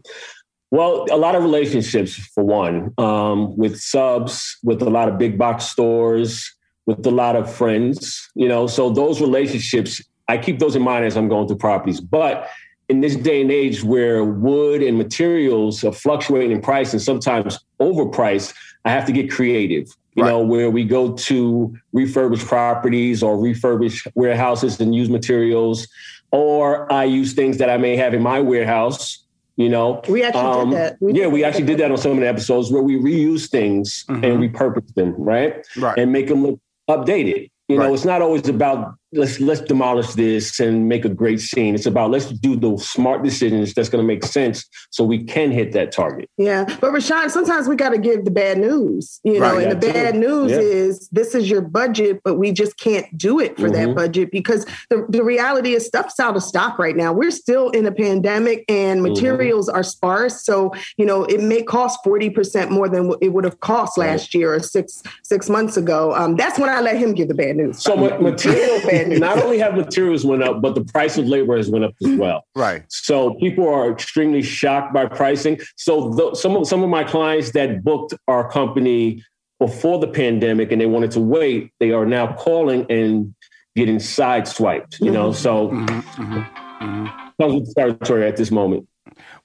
Well, 0.72 1.06
a 1.12 1.18
lot 1.18 1.36
of 1.36 1.44
relationships 1.44 2.16
for 2.16 2.44
one, 2.44 2.94
um, 2.98 3.56
with 3.56 3.80
subs, 3.80 4.58
with 4.64 4.82
a 4.82 4.90
lot 4.90 5.08
of 5.08 5.20
big 5.20 5.38
box 5.38 5.66
stores, 5.66 6.52
with 6.88 7.06
a 7.06 7.12
lot 7.12 7.36
of 7.36 7.54
friends, 7.54 8.30
you 8.36 8.48
know, 8.48 8.68
so 8.68 8.90
those 8.90 9.22
relationships, 9.22 10.02
I 10.28 10.38
keep 10.38 10.60
those 10.60 10.76
in 10.76 10.82
mind 10.82 11.06
as 11.06 11.16
I'm 11.16 11.30
going 11.30 11.48
through 11.48 11.58
properties. 11.58 12.02
But 12.02 12.50
in 12.90 13.02
this 13.02 13.16
day 13.16 13.42
and 13.42 13.52
age 13.52 13.84
where 13.84 14.24
wood 14.24 14.84
and 14.84 14.98
materials 14.98 15.84
are 15.84 15.92
fluctuating 15.92 16.52
in 16.52 16.62
price 16.62 16.94
and 16.94 17.02
sometimes 17.02 17.60
overpriced, 17.80 18.54
I 18.86 18.92
have 18.92 19.06
to 19.06 19.12
get 19.12 19.32
creative. 19.32 19.88
You 20.16 20.24
right. 20.24 20.30
know, 20.30 20.42
where 20.42 20.70
we 20.70 20.84
go 20.84 21.14
to 21.14 21.76
refurbish 21.96 22.46
properties 22.46 23.24
or 23.24 23.36
refurbish 23.38 24.06
warehouses 24.14 24.80
and 24.80 24.94
use 24.94 25.10
materials, 25.10 25.88
or 26.32 26.92
I 26.92 27.06
use 27.06 27.34
things 27.34 27.58
that 27.58 27.70
I 27.70 27.78
may 27.78 27.96
have 27.96 28.14
in 28.14 28.22
my 28.22 28.40
warehouse 28.40 29.24
you 29.56 29.70
know 29.70 30.02
we 30.10 30.24
actually 30.24 30.42
um, 30.42 30.70
did 30.70 30.78
that 30.80 30.98
we 31.00 31.14
yeah 31.14 31.28
we 31.28 31.44
actually 31.44 31.66
did 31.66 31.78
that 31.78 31.92
on 31.92 31.98
some 31.98 32.14
of 32.14 32.20
the 32.20 32.28
episodes 32.28 32.72
where 32.72 32.82
we 32.82 32.98
reuse 32.98 33.50
things 33.50 34.04
mm-hmm. 34.10 34.24
and 34.24 34.40
repurpose 34.40 34.94
them 34.96 35.14
right? 35.18 35.66
right 35.78 35.98
and 35.98 36.12
make 36.12 36.28
them 36.28 36.44
look 36.44 36.60
updated 36.90 37.50
you 37.68 37.78
right. 37.78 37.88
know 37.88 37.94
it's 37.94 38.06
not 38.06 38.22
always 38.22 38.48
about 38.48 38.96
let's 39.16 39.40
let's 39.40 39.62
demolish 39.62 40.14
this 40.14 40.60
and 40.60 40.88
make 40.88 41.06
a 41.06 41.10
great 41.10 41.40
scene. 41.40 41.76
It's 41.76 41.86
about 41.86 42.12
let's 42.12 42.28
do 42.28 42.56
the 42.56 42.78
smart 42.78 43.24
decisions 43.24 43.74
that's 43.74 43.90
going 43.90 44.02
to 44.02 44.08
make 44.08 44.24
sense 44.24 44.66
so 44.90 45.04
we 45.04 45.24
can 45.24 45.52
hit 45.52 45.72
that 45.74 45.92
target. 45.92 46.30
Yeah, 46.38 46.66
but 46.82 46.92
Rushion, 46.92 47.30
sometimes 47.30 47.68
we 47.68 47.76
got 47.76 47.90
to 47.90 47.98
give 47.98 48.26
the 48.26 48.32
bad 48.32 48.58
news. 48.58 49.20
You 49.24 49.40
know, 49.40 49.56
right, 49.56 49.68
and 49.68 49.72
the 49.72 49.94
bad 49.94 50.16
news 50.16 50.52
yeah. 50.52 50.60
is 50.60 51.10
this 51.10 51.36
is 51.36 51.50
your 51.50 51.62
budget, 51.62 52.22
but 52.24 52.36
we 52.36 52.52
just 52.52 52.78
can't 52.78 53.18
do 53.18 53.40
it 53.40 53.56
for 53.56 53.70
mm-hmm. 53.70 53.88
that 53.88 53.96
budget 53.96 54.32
because 54.32 54.66
the, 54.90 55.06
the 55.10 55.24
reality 55.24 55.74
is 55.74 55.86
stuff's 55.86 56.20
out 56.20 56.36
of 56.36 56.44
stock 56.44 56.80
right 56.80 56.96
now. 56.96 57.14
We're 57.14 57.32
still 57.32 57.70
in 57.70 57.86
a 57.86 57.92
pandemic 57.92 58.66
and 58.68 59.02
mm-hmm. 59.02 59.14
materials 59.14 59.68
mm-hmm. 59.68 59.78
are 59.78 59.84
sparse, 59.84 60.44
so 60.44 60.74
you 60.98 61.06
know 61.06 61.24
it 61.26 61.42
may 61.42 61.64
cost 61.64 62.00
forty 62.04 62.30
percent 62.30 62.72
more 62.72 62.90
than 62.90 63.14
it 63.22 63.30
would 63.30 63.44
have 63.44 63.60
cost 63.60 63.98
last 63.98 64.34
right. 64.34 64.40
year 64.40 64.54
or 64.56 64.60
six 64.60 65.04
six 65.24 65.50
months 65.50 65.78
ago. 65.78 66.14
Um, 66.14 66.36
that's 66.36 66.60
when 66.60 66.70
I 66.70 66.82
let 66.82 66.98
him 66.98 67.14
give 67.14 67.28
the 67.28 67.34
bad 67.34 67.56
news. 67.56 67.82
So 67.82 67.96
material 67.96 68.80
bad 68.86 69.03
not 69.08 69.42
only 69.42 69.58
have 69.58 69.76
materials 69.76 70.26
went 70.26 70.44
up, 70.44 70.62
but 70.62 70.76
the 70.76 70.84
price 70.84 71.18
of 71.18 71.28
labor 71.28 71.58
has 71.58 71.70
went 71.70 71.86
up 71.86 71.94
as 72.04 72.12
well. 72.18 72.46
Right. 72.56 72.84
So 72.90 73.36
people 73.36 73.68
are 73.68 73.92
extremely 73.92 74.42
shocked 74.42 74.94
by 74.94 75.06
pricing. 75.06 75.60
So 75.78 76.34
some 76.34 76.56
of 76.56 76.68
some 76.68 76.84
of 76.84 76.90
my 76.90 77.04
clients 77.04 77.52
that 77.52 77.84
booked 77.84 78.14
our 78.28 78.50
company 78.50 79.24
before 79.60 80.00
the 80.00 80.08
pandemic 80.08 80.72
and 80.72 80.82
they 80.82 80.86
wanted 80.86 81.12
to 81.12 81.20
wait, 81.20 81.72
they 81.80 81.92
are 81.92 82.06
now 82.06 82.34
calling 82.34 82.86
and 82.90 83.34
getting 83.76 83.98
sideswiped. 83.98 85.00
You 85.00 85.12
know, 85.12 85.32
so 85.32 85.70
mm-hmm, 85.70 86.22
mm-hmm, 86.22 86.86
mm-hmm. 86.86 87.42
comes 87.42 87.54
with 87.54 87.76
territory 87.76 88.28
at 88.28 88.38
this 88.38 88.52
moment. 88.52 88.88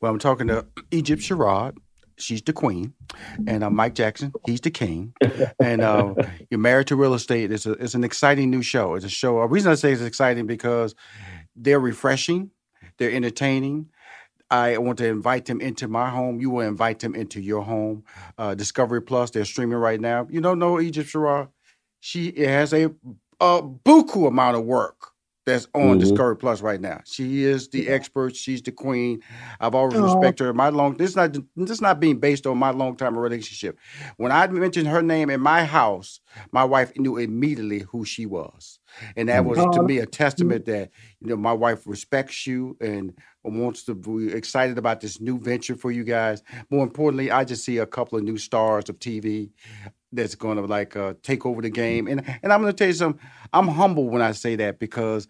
Well, 0.01 0.13
I'm 0.13 0.19
talking 0.19 0.47
to 0.49 0.67
Egypt 0.91 1.23
Sherrod 1.23 1.77
she's 2.19 2.43
the 2.43 2.53
queen, 2.53 2.95
and 3.47 3.65
uh, 3.65 3.71
Mike 3.71 3.95
Jackson, 3.95 4.33
he's 4.47 4.61
the 4.61 4.71
king. 4.71 5.15
And 5.61 5.81
uh, 5.83 6.15
you're 6.51 6.61
married 6.61 6.87
to 6.89 6.97
real 6.97 7.15
estate. 7.15 7.51
It's 7.51 7.67
a 7.67 7.73
it's 7.73 7.95
an 7.95 8.05
exciting 8.05 8.51
new 8.51 8.63
show. 8.63 8.95
It's 8.95 9.05
a 9.05 9.09
show. 9.09 9.39
A 9.39 9.47
reason 9.47 9.73
I 9.73 9.75
say 9.75 9.93
it's 9.93 10.03
exciting 10.03 10.47
because 10.47 10.95
they're 11.57 11.81
refreshing, 11.81 12.51
they're 12.99 13.11
entertaining. 13.11 13.91
I 14.51 14.79
want 14.79 14.99
to 14.99 15.07
invite 15.07 15.45
them 15.45 15.61
into 15.61 15.89
my 15.89 16.09
home. 16.09 16.41
You 16.41 16.51
will 16.51 16.67
invite 16.67 17.01
them 17.01 17.15
into 17.15 17.41
your 17.41 17.63
home. 17.63 18.05
Uh, 18.39 18.55
Discovery 18.55 19.03
Plus, 19.03 19.31
they're 19.31 19.45
streaming 19.45 19.79
right 19.79 20.01
now. 20.01 20.27
You 20.31 20.41
don't 20.41 20.59
know 20.59 20.81
Egypt 20.81 21.11
Sherrod? 21.11 21.49
She 22.01 22.33
has 22.45 22.73
a, 22.73 22.87
a 23.41 23.63
buku 23.63 24.27
amount 24.27 24.57
of 24.57 24.65
work 24.65 25.13
that's 25.49 25.67
on 25.75 25.83
mm-hmm. 25.83 25.99
Discovery 26.01 26.37
Plus 26.37 26.61
right 26.61 26.81
now. 26.81 27.01
She 27.05 27.45
is 27.45 27.69
the 27.69 27.89
expert. 27.89 28.37
She's 28.37 28.63
the 28.63 28.71
queen. 28.71 29.23
I've 29.61 29.75
always 29.75 29.95
Aww. 29.95 30.15
respected 30.15 30.45
her. 30.45 30.55
My 30.55 30.69
long 30.69 30.97
this 30.97 31.11
is 31.11 31.17
not 31.17 31.33
this 31.33 31.71
is 31.71 31.81
not 31.81 32.01
being 32.01 32.19
based 32.19 32.47
on 32.47 32.59
my 32.59 32.71
long 32.71 32.97
time 32.97 33.19
relationship. 33.19 33.79
When 34.17 34.31
I 34.31 34.47
mentioned 34.47 34.89
her 34.89 35.03
name 35.03 35.31
in 35.31 35.41
my 35.41 35.65
house, 35.65 36.21
my 36.53 36.65
wife 36.65 36.93
knew 36.97 37.17
immediately 37.17 37.81
who 37.91 38.05
she 38.05 38.27
was, 38.27 38.79
and 39.17 39.29
that 39.29 39.45
was 39.45 39.59
Aww. 39.59 39.73
to 39.73 39.83
me 39.83 39.99
a 39.99 40.07
testament 40.07 40.67
that 40.67 40.91
you 41.21 41.29
know 41.29 41.37
my 41.37 41.53
wife 41.53 41.87
respects 41.87 42.47
you 42.47 42.77
and 42.81 43.15
wants 43.49 43.85
to 43.85 43.95
be 43.95 44.33
excited 44.33 44.79
about 44.79 45.01
this 45.01 45.21
new 45.21 45.39
venture 45.39 45.75
for 45.75 45.91
you 45.91 46.05
guys. 46.05 46.43
More 46.71 46.85
importantly, 46.85 47.31
I 47.31 47.45
just 47.45 47.65
see 47.65 47.79
a 47.79 47.87
couple 47.87 48.19
of 48.19 48.25
new 48.25 48.39
stars 48.39 48.89
of 48.89 48.99
TV 48.99 49.51
that's 50.13 50.35
going 50.35 50.57
to 50.57 50.63
like 50.65 50.97
uh, 50.97 51.15
take 51.23 51.45
over 51.45 51.61
the 51.63 51.71
game. 51.71 52.07
And 52.07 52.23
and 52.43 52.53
I'm 52.53 52.61
going 52.61 52.73
to 52.73 52.77
tell 52.77 52.89
you 52.89 52.95
something. 52.95 53.21
I'm 53.53 53.69
humble 53.69 54.09
when 54.09 54.23
I 54.23 54.33
say 54.33 54.57
that 54.57 54.79
because 54.79 55.29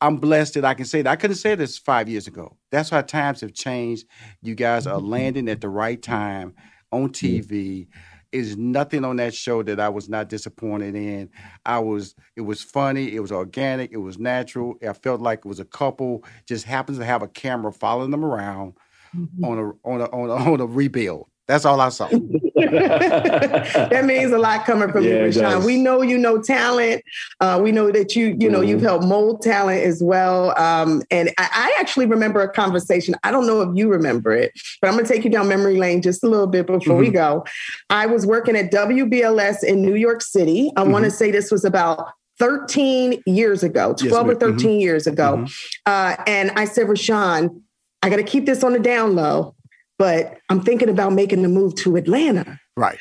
I'm 0.00 0.16
blessed 0.16 0.54
that 0.54 0.64
I 0.64 0.74
can 0.74 0.86
say 0.86 1.02
that. 1.02 1.10
I 1.10 1.16
couldn't 1.16 1.36
say 1.36 1.54
this 1.54 1.78
five 1.78 2.08
years 2.08 2.26
ago. 2.26 2.56
That's 2.70 2.90
how 2.90 3.02
times 3.02 3.42
have 3.42 3.52
changed. 3.52 4.06
You 4.42 4.54
guys 4.54 4.86
are 4.86 4.98
landing 4.98 5.48
at 5.48 5.60
the 5.60 5.68
right 5.68 6.00
time 6.00 6.54
on 6.90 7.10
TV. 7.10 7.88
Is 8.32 8.56
nothing 8.56 9.04
on 9.04 9.16
that 9.16 9.34
show 9.34 9.62
that 9.62 9.80
I 9.80 9.88
was 9.88 10.08
not 10.08 10.28
disappointed 10.28 10.94
in. 10.94 11.30
I 11.66 11.78
was 11.78 12.14
it 12.36 12.42
was 12.42 12.62
funny, 12.62 13.14
it 13.14 13.20
was 13.20 13.32
organic, 13.32 13.92
it 13.92 13.98
was 13.98 14.18
natural. 14.18 14.74
I 14.86 14.92
felt 14.92 15.20
like 15.20 15.40
it 15.40 15.48
was 15.48 15.60
a 15.60 15.64
couple 15.64 16.24
just 16.46 16.64
happens 16.64 16.98
to 16.98 17.04
have 17.04 17.22
a 17.22 17.28
camera 17.28 17.72
following 17.72 18.10
them 18.10 18.24
around 18.24 18.74
mm-hmm. 19.14 19.44
on 19.44 19.58
a 19.58 19.88
on 19.88 20.00
a 20.00 20.04
on 20.06 20.30
a 20.30 20.34
on 20.52 20.60
a 20.60 20.66
rebuild. 20.66 21.28
That's 21.50 21.64
all 21.64 21.80
I 21.80 21.88
saw. 21.88 22.06
that 22.70 24.04
means 24.04 24.30
a 24.30 24.38
lot 24.38 24.64
coming 24.64 24.92
from 24.92 25.02
yeah, 25.02 25.10
you, 25.10 25.24
Rushion. 25.24 25.64
We 25.64 25.78
know 25.82 26.00
you 26.00 26.16
know 26.16 26.40
talent. 26.40 27.02
Uh, 27.40 27.58
we 27.60 27.72
know 27.72 27.90
that 27.90 28.14
you, 28.14 28.36
you 28.38 28.48
know, 28.48 28.60
mm-hmm. 28.60 28.68
you've 28.68 28.82
helped 28.82 29.04
mold 29.04 29.42
talent 29.42 29.82
as 29.82 30.00
well. 30.00 30.56
Um, 30.56 31.02
and 31.10 31.30
I, 31.38 31.48
I, 31.52 31.80
actually 31.80 32.06
remember 32.06 32.40
a 32.40 32.48
conversation. 32.48 33.16
I 33.24 33.32
don't 33.32 33.48
know 33.48 33.62
if 33.62 33.76
you 33.76 33.88
remember 33.88 34.32
it, 34.32 34.52
but 34.80 34.86
I'm 34.86 34.94
going 34.94 35.04
to 35.04 35.12
take 35.12 35.24
you 35.24 35.30
down 35.30 35.48
memory 35.48 35.76
lane 35.76 36.02
just 36.02 36.22
a 36.22 36.28
little 36.28 36.46
bit 36.46 36.68
before 36.68 36.78
mm-hmm. 36.78 36.98
we 36.98 37.10
go. 37.10 37.44
I 37.88 38.06
was 38.06 38.26
working 38.26 38.54
at 38.54 38.70
WBLS 38.70 39.64
in 39.64 39.82
New 39.82 39.96
York 39.96 40.22
City. 40.22 40.70
I 40.76 40.82
mm-hmm. 40.82 40.92
want 40.92 41.04
to 41.06 41.10
say 41.10 41.32
this 41.32 41.50
was 41.50 41.64
about 41.64 42.12
13 42.38 43.22
years 43.26 43.64
ago, 43.64 43.94
12 43.94 44.02
yes, 44.04 44.36
or 44.36 44.38
13 44.38 44.56
mm-hmm. 44.56 44.78
years 44.78 45.08
ago. 45.08 45.38
Mm-hmm. 45.38 45.46
Uh, 45.86 46.22
and 46.28 46.52
I 46.52 46.64
said, 46.64 46.88
Rushion, 46.88 47.64
I 48.02 48.08
got 48.08 48.16
to 48.16 48.22
keep 48.22 48.46
this 48.46 48.62
on 48.62 48.72
the 48.72 48.78
down 48.78 49.16
low 49.16 49.56
but 50.00 50.38
I'm 50.48 50.62
thinking 50.62 50.88
about 50.88 51.12
making 51.12 51.42
the 51.42 51.48
move 51.50 51.74
to 51.74 51.94
Atlanta. 51.96 52.58
Right. 52.74 52.98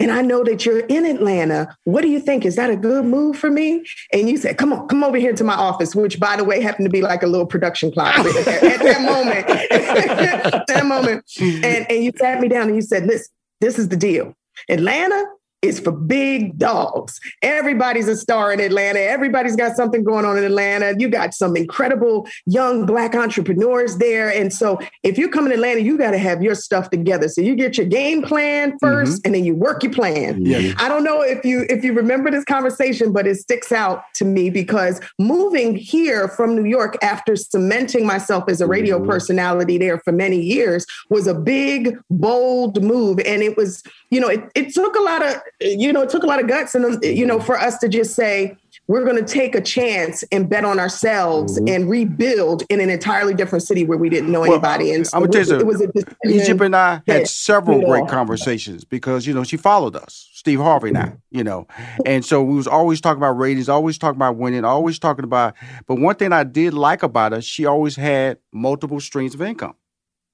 And 0.00 0.10
I 0.10 0.22
know 0.22 0.42
that 0.44 0.64
you're 0.64 0.86
in 0.86 1.04
Atlanta. 1.04 1.76
What 1.84 2.00
do 2.00 2.08
you 2.08 2.18
think? 2.18 2.46
Is 2.46 2.56
that 2.56 2.70
a 2.70 2.76
good 2.76 3.04
move 3.04 3.36
for 3.36 3.50
me? 3.50 3.84
And 4.10 4.26
you 4.30 4.38
said, 4.38 4.56
come 4.56 4.72
on, 4.72 4.88
come 4.88 5.04
over 5.04 5.18
here 5.18 5.34
to 5.34 5.44
my 5.44 5.52
office, 5.52 5.94
which 5.94 6.18
by 6.18 6.36
the 6.36 6.42
way 6.44 6.62
happened 6.62 6.86
to 6.86 6.90
be 6.90 7.02
like 7.02 7.22
a 7.22 7.26
little 7.26 7.44
production 7.44 7.92
closet 7.92 8.34
at, 8.36 8.64
at 8.64 8.80
that 8.80 9.02
moment. 9.02 10.66
that 10.68 10.86
moment. 10.86 11.24
Hmm. 11.36 11.64
And, 11.64 11.90
and 11.90 12.04
you 12.04 12.12
sat 12.16 12.40
me 12.40 12.48
down 12.48 12.68
and 12.68 12.76
you 12.76 12.82
said, 12.82 13.06
listen, 13.06 13.26
this 13.60 13.78
is 13.78 13.88
the 13.88 13.96
deal. 13.96 14.34
Atlanta, 14.70 15.26
is 15.64 15.80
for 15.80 15.92
big 15.92 16.58
dogs. 16.58 17.18
Everybody's 17.42 18.06
a 18.06 18.16
star 18.16 18.52
in 18.52 18.60
Atlanta. 18.60 19.00
Everybody's 19.00 19.56
got 19.56 19.76
something 19.76 20.04
going 20.04 20.24
on 20.24 20.36
in 20.36 20.44
Atlanta. 20.44 20.94
You 20.98 21.08
got 21.08 21.32
some 21.34 21.56
incredible 21.56 22.28
young 22.46 22.84
Black 22.84 23.14
entrepreneurs 23.14 23.96
there. 23.96 24.28
And 24.28 24.52
so 24.52 24.78
if 25.02 25.16
you 25.16 25.28
come 25.28 25.46
in 25.46 25.52
Atlanta, 25.52 25.80
you 25.80 25.96
got 25.96 26.10
to 26.10 26.18
have 26.18 26.42
your 26.42 26.54
stuff 26.54 26.90
together. 26.90 27.28
So 27.28 27.40
you 27.40 27.54
get 27.54 27.78
your 27.78 27.86
game 27.86 28.22
plan 28.22 28.78
1st 28.78 29.02
mm-hmm. 29.02 29.14
and 29.24 29.34
then 29.34 29.44
you 29.44 29.54
work 29.54 29.82
your 29.82 29.92
plan. 29.92 30.44
Yeah. 30.44 30.74
I 30.76 30.88
don't 30.88 31.02
know 31.02 31.22
if 31.22 31.44
you 31.44 31.64
if 31.70 31.82
you 31.82 31.94
remember 31.94 32.30
this 32.30 32.44
conversation, 32.44 33.12
but 33.12 33.26
it 33.26 33.36
sticks 33.36 33.72
out 33.72 34.04
to 34.14 34.24
me 34.24 34.50
because 34.50 35.00
moving 35.18 35.76
here 35.76 36.28
from 36.28 36.54
New 36.54 36.68
York 36.68 36.96
after 37.02 37.36
cementing 37.36 38.06
myself 38.06 38.44
as 38.48 38.60
a 38.60 38.66
radio 38.66 38.98
mm-hmm. 38.98 39.08
personality 39.08 39.78
there 39.78 39.98
for 40.00 40.12
many 40.12 40.40
years 40.40 40.84
was 41.08 41.26
a 41.26 41.34
big, 41.34 41.96
bold 42.10 42.82
move. 42.82 43.18
And 43.20 43.42
it 43.42 43.56
was, 43.56 43.82
you 44.10 44.20
know, 44.20 44.28
it, 44.28 44.42
it 44.54 44.74
took 44.74 44.94
a 44.94 45.00
lot 45.00 45.24
of 45.24 45.40
you 45.60 45.92
know, 45.92 46.02
it 46.02 46.10
took 46.10 46.22
a 46.22 46.26
lot 46.26 46.40
of 46.40 46.48
guts 46.48 46.74
and, 46.74 47.02
you 47.04 47.26
know, 47.26 47.40
for 47.40 47.58
us 47.58 47.78
to 47.78 47.88
just 47.88 48.14
say, 48.14 48.56
we're 48.86 49.04
going 49.04 49.16
to 49.16 49.24
take 49.24 49.54
a 49.54 49.60
chance 49.60 50.22
and 50.30 50.48
bet 50.48 50.64
on 50.64 50.78
ourselves 50.78 51.58
mm-hmm. 51.58 51.74
and 51.74 51.88
rebuild 51.88 52.64
in 52.68 52.80
an 52.80 52.90
entirely 52.90 53.32
different 53.32 53.62
city 53.62 53.84
where 53.84 53.96
we 53.96 54.08
didn't 54.08 54.30
know 54.30 54.40
well, 54.40 54.52
anybody. 54.52 54.92
And 54.92 55.06
so 55.06 55.16
I'm 55.16 55.22
gonna 55.22 55.44
tell 55.44 55.56
you, 55.56 55.60
it 55.60 55.66
was, 55.66 55.82
was 55.94 56.04
Egypt 56.26 56.60
and 56.60 56.76
I 56.76 57.02
had 57.06 57.26
several 57.28 57.80
great 57.80 58.08
conversations 58.08 58.84
because 58.84 59.26
you 59.26 59.32
know 59.32 59.44
she 59.44 59.56
followed 59.56 59.96
us, 59.96 60.28
Steve 60.34 60.60
Harvey 60.60 60.90
now, 60.90 61.04
mm-hmm. 61.04 61.38
you 61.38 61.44
know, 61.44 61.66
and 62.04 62.24
so 62.24 62.42
we 62.42 62.56
was 62.56 62.66
always 62.66 63.00
talking 63.00 63.18
about 63.18 63.38
ratings, 63.38 63.68
always 63.68 63.96
talking 63.96 64.16
about 64.16 64.36
winning, 64.36 64.64
always 64.64 64.98
talking 64.98 65.24
about. 65.24 65.54
But 65.86 65.96
one 65.96 66.16
thing 66.16 66.32
I 66.32 66.44
did 66.44 66.74
like 66.74 67.02
about 67.02 67.32
her, 67.32 67.40
she 67.40 67.64
always 67.64 67.96
had 67.96 68.38
multiple 68.52 69.00
streams 69.00 69.34
of 69.34 69.40
income. 69.40 69.76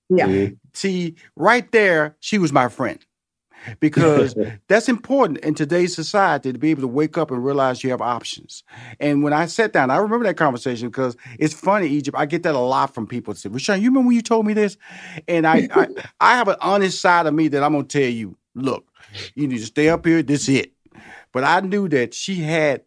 Yeah. 0.08 0.26
Mm-hmm. 0.26 0.54
See, 0.74 1.14
right 1.36 1.70
there, 1.70 2.16
she 2.18 2.38
was 2.38 2.52
my 2.52 2.68
friend 2.68 2.98
because 3.80 4.34
that's 4.68 4.88
important 4.88 5.38
in 5.38 5.54
today's 5.54 5.94
society 5.94 6.52
to 6.52 6.58
be 6.58 6.70
able 6.70 6.82
to 6.82 6.88
wake 6.88 7.18
up 7.18 7.30
and 7.30 7.44
realize 7.44 7.82
you 7.84 7.90
have 7.90 8.00
options. 8.00 8.62
And 8.98 9.22
when 9.22 9.32
I 9.32 9.46
sat 9.46 9.72
down, 9.72 9.90
I 9.90 9.96
remember 9.96 10.24
that 10.26 10.36
conversation 10.36 10.88
because 10.88 11.16
it's 11.38 11.54
funny, 11.54 11.88
Egypt. 11.88 12.16
I 12.18 12.26
get 12.26 12.42
that 12.44 12.54
a 12.54 12.58
lot 12.58 12.94
from 12.94 13.06
people. 13.06 13.34
Say, 13.34 13.48
Rushion, 13.48 13.80
you 13.80 13.90
remember 13.90 14.08
when 14.08 14.16
you 14.16 14.22
told 14.22 14.46
me 14.46 14.54
this? 14.54 14.76
And 15.28 15.46
I, 15.46 15.68
I, 15.74 15.86
I 16.20 16.36
have 16.36 16.48
an 16.48 16.56
honest 16.60 17.00
side 17.00 17.26
of 17.26 17.34
me 17.34 17.48
that 17.48 17.62
I'm 17.62 17.72
gonna 17.72 17.84
tell 17.84 18.02
you. 18.02 18.36
Look, 18.56 18.88
you 19.36 19.46
need 19.46 19.58
to 19.58 19.66
stay 19.66 19.88
up 19.88 20.04
here. 20.04 20.22
This 20.22 20.48
is 20.48 20.60
it. 20.60 20.72
But 21.32 21.44
I 21.44 21.60
knew 21.60 21.88
that 21.88 22.14
she 22.14 22.36
had 22.36 22.82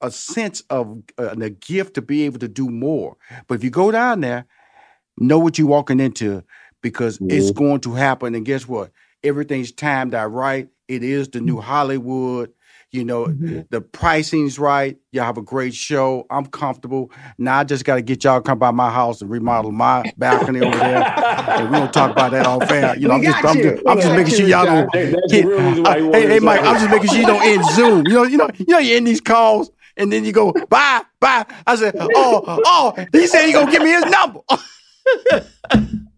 a 0.00 0.10
sense 0.10 0.62
of 0.70 1.02
uh, 1.18 1.34
a 1.40 1.50
gift 1.50 1.94
to 1.94 2.02
be 2.02 2.22
able 2.22 2.38
to 2.40 2.48
do 2.48 2.68
more. 2.68 3.16
But 3.46 3.54
if 3.54 3.64
you 3.64 3.70
go 3.70 3.90
down 3.90 4.20
there, 4.20 4.46
know 5.18 5.38
what 5.38 5.58
you're 5.58 5.68
walking 5.68 6.00
into 6.00 6.44
because 6.82 7.18
mm-hmm. 7.18 7.30
it's 7.30 7.50
going 7.50 7.80
to 7.80 7.94
happen. 7.94 8.34
And 8.34 8.44
guess 8.44 8.66
what? 8.66 8.90
Everything's 9.24 9.72
timed 9.72 10.14
out 10.14 10.32
right. 10.32 10.68
It 10.88 11.02
is 11.02 11.28
the 11.28 11.40
new 11.40 11.60
Hollywood. 11.60 12.52
You 12.90 13.06
know, 13.06 13.24
mm-hmm. 13.24 13.60
the 13.70 13.80
pricing's 13.80 14.58
right. 14.58 14.98
Y'all 15.12 15.24
have 15.24 15.38
a 15.38 15.42
great 15.42 15.72
show. 15.72 16.26
I'm 16.28 16.44
comfortable. 16.44 17.10
Now 17.38 17.60
I 17.60 17.64
just 17.64 17.86
got 17.86 17.94
to 17.94 18.02
get 18.02 18.22
y'all 18.22 18.42
to 18.42 18.42
come 18.42 18.58
by 18.58 18.70
my 18.70 18.90
house 18.90 19.22
and 19.22 19.30
remodel 19.30 19.72
my 19.72 20.12
balcony 20.18 20.60
over 20.60 20.76
there. 20.76 21.02
and 21.48 21.70
we 21.70 21.78
don't 21.78 21.90
talk 21.90 22.10
about 22.10 22.32
that 22.32 22.44
all 22.44 22.60
fair. 22.60 22.94
You 22.98 23.08
know, 23.08 23.14
I'm 23.14 23.22
just, 23.22 23.42
I'm 23.42 23.56
just, 23.56 23.82
I'm 23.86 23.98
just 23.98 24.14
making 24.14 24.34
sure 24.34 24.46
y'all 24.46 24.66
don't. 24.66 24.94
Hit, 24.94 25.46
uh, 25.46 26.12
hey, 26.12 26.26
hey, 26.28 26.38
Mike, 26.40 26.60
I'm 26.60 26.76
just 26.76 26.90
making 26.90 27.08
sure 27.08 27.18
you 27.18 27.26
don't 27.26 27.42
end 27.42 27.64
Zoom. 27.70 28.06
You 28.06 28.12
know, 28.12 28.24
you 28.24 28.36
know, 28.36 28.50
you 28.58 28.66
know, 28.68 28.78
you're 28.78 28.98
in 28.98 29.04
these 29.04 29.22
calls 29.22 29.70
and 29.96 30.12
then 30.12 30.26
you 30.26 30.32
go 30.32 30.52
bye, 30.68 31.02
bye. 31.18 31.46
I 31.66 31.76
said, 31.76 31.96
oh, 31.98 32.60
oh, 32.66 33.06
he 33.12 33.26
said 33.26 33.46
he 33.46 33.52
gonna 33.52 33.70
give 33.70 33.82
me 33.82 33.90
his 33.90 34.04
number. 34.04 34.40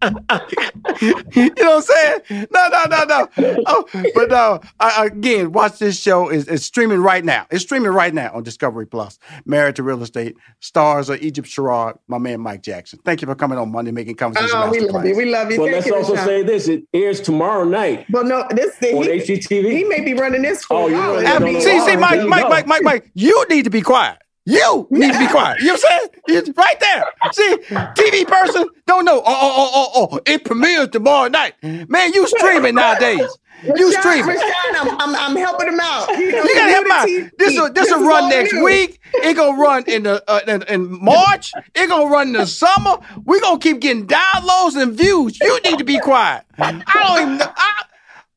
you 0.04 1.50
know 1.54 1.76
what 1.76 1.76
I'm 1.76 1.82
saying? 1.82 2.46
No, 2.50 2.68
no, 2.68 2.84
no, 2.88 3.04
no. 3.04 3.28
Oh, 3.66 3.84
but 4.14 4.32
uh, 4.32 4.58
I, 4.80 5.06
again, 5.06 5.52
watch 5.52 5.78
this 5.78 6.00
show. 6.00 6.28
is 6.28 6.46
it's 6.48 6.64
streaming 6.64 7.00
right 7.00 7.24
now. 7.24 7.46
It's 7.50 7.62
streaming 7.62 7.92
right 7.92 8.12
now 8.12 8.30
on 8.34 8.42
Discovery 8.42 8.86
Plus. 8.86 9.18
Married 9.46 9.76
to 9.76 9.82
Real 9.82 10.02
Estate. 10.02 10.36
Stars 10.60 11.08
of 11.08 11.22
Egypt 11.22 11.48
Sherrod, 11.48 11.98
my 12.08 12.18
man 12.18 12.40
Mike 12.40 12.62
Jackson. 12.62 12.98
Thank 13.04 13.22
you 13.22 13.26
for 13.26 13.34
coming 13.34 13.58
on 13.58 13.72
Money 13.72 13.90
Making 13.90 14.16
Conversation. 14.16 14.50
Oh, 14.54 14.70
we 14.70 14.80
love 14.80 15.04
you. 15.04 15.16
We 15.16 15.24
love 15.26 15.50
you. 15.50 15.60
Well, 15.60 15.70
Thank 15.70 15.86
let's 15.86 15.86
you, 15.86 15.94
also 15.96 16.16
say 16.16 16.42
this. 16.42 16.68
It 16.68 16.84
airs 16.92 17.20
tomorrow 17.20 17.64
night. 17.64 18.06
Well, 18.10 18.24
no, 18.24 18.46
this 18.50 18.74
thing. 18.76 18.96
On 18.98 19.04
he, 19.04 19.10
HGTV. 19.10 19.70
He 19.70 19.84
may 19.84 20.00
be 20.00 20.14
running 20.14 20.42
this 20.42 20.64
for 20.64 20.82
oh, 20.82 20.86
you 20.88 20.96
know, 20.96 21.60
See, 21.60 21.80
see, 21.80 21.96
Mike, 21.96 22.26
Mike, 22.26 22.48
Mike, 22.48 22.66
Mike, 22.66 22.82
Mike, 22.82 23.10
you 23.14 23.46
need 23.48 23.64
to 23.64 23.70
be 23.70 23.80
quiet. 23.80 24.18
You 24.46 24.86
need 24.90 25.12
to 25.12 25.18
be 25.18 25.26
quiet. 25.26 25.60
You 25.60 25.68
know 25.68 25.72
what 25.74 25.84
I'm 25.90 26.08
saying? 26.28 26.46
It's 26.46 26.58
right 26.58 26.80
there. 26.80 27.04
See, 27.32 27.56
TV 27.94 28.26
person 28.26 28.68
don't 28.86 29.04
know. 29.04 29.22
Oh, 29.24 29.24
oh, 29.26 29.70
oh, 29.74 29.90
oh, 29.94 30.08
oh. 30.12 30.20
It 30.26 30.44
premieres 30.44 30.88
tomorrow 30.88 31.28
night. 31.28 31.54
Man, 31.62 32.12
you 32.12 32.26
streaming 32.28 32.74
nowadays. 32.74 33.38
You 33.62 33.92
streaming. 33.92 34.36
I'm, 34.38 35.00
I'm, 35.00 35.16
I'm, 35.16 35.36
helping 35.36 35.68
him 35.68 35.80
out. 35.80 36.08
You, 36.18 36.32
know, 36.32 36.42
you 36.42 36.54
gotta 36.54 36.72
help 36.72 36.84
him 36.84 36.92
out. 36.92 37.30
This 37.38 37.58
will 37.58 37.72
this 37.72 37.90
will 37.90 38.06
run 38.06 38.28
next 38.28 38.52
new. 38.52 38.64
week. 38.64 39.00
It 39.14 39.34
gonna 39.34 39.58
run 39.58 39.84
in 39.86 40.02
the 40.02 40.22
uh, 40.28 40.40
in, 40.46 40.62
in, 40.64 41.02
March. 41.02 41.52
It 41.74 41.88
gonna 41.88 42.10
run 42.10 42.28
in 42.28 42.32
the 42.34 42.46
summer. 42.46 42.98
We 43.24 43.40
gonna 43.40 43.58
keep 43.58 43.80
getting 43.80 44.06
downloads 44.06 44.76
and 44.76 44.92
views. 44.92 45.40
You 45.40 45.58
need 45.64 45.78
to 45.78 45.84
be 45.84 45.98
quiet. 45.98 46.44
I 46.58 46.72
don't 46.72 47.22
even. 47.22 47.42
I, 47.56 47.82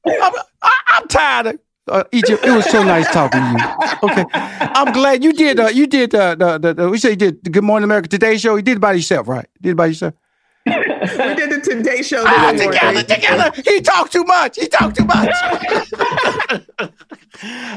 I'm, 0.06 0.34
I, 0.62 0.78
I'm 0.88 1.08
tired 1.10 1.48
of 1.48 1.60
uh, 1.88 2.04
Egypt, 2.12 2.44
it 2.44 2.52
was 2.52 2.66
so 2.70 2.84
nice 2.84 3.10
talking 3.12 3.42
to 3.42 3.48
you. 3.48 4.10
Okay, 4.10 4.26
I'm 4.34 4.94
glad 4.94 5.24
you 5.24 5.34
did. 5.34 5.60
Uh, 5.60 5.68
you 5.68 5.88
did 5.88 6.14
uh, 6.14 6.36
the, 6.36 6.58
the, 6.58 6.74
the 6.74 6.90
we 6.90 6.98
say 6.98 7.12
you 7.12 7.16
did 7.16 7.44
the 7.44 7.50
Good 7.50 7.64
Morning 7.64 7.86
America 7.86 8.08
Today 8.08 8.38
show. 8.38 8.56
You 8.56 8.62
did 8.62 8.78
it 8.78 8.82
by 8.82 8.94
yourself, 8.94 9.28
right? 9.28 9.48
You 9.56 9.62
did 9.62 9.72
it 9.72 9.76
by 9.76 9.88
yourself. 9.88 10.14
we 10.66 10.74
did 10.74 11.50
the 11.50 11.62
Today 11.64 12.02
show. 12.02 12.24
Ah, 12.26 12.52
together, 12.52 13.04
together. 13.04 13.52
He 13.66 13.82
talked 13.82 14.12
too 14.12 14.24
much. 14.24 14.58
He 14.58 14.68
talked 14.68 14.98
too 14.98 15.06
much. 15.06 15.30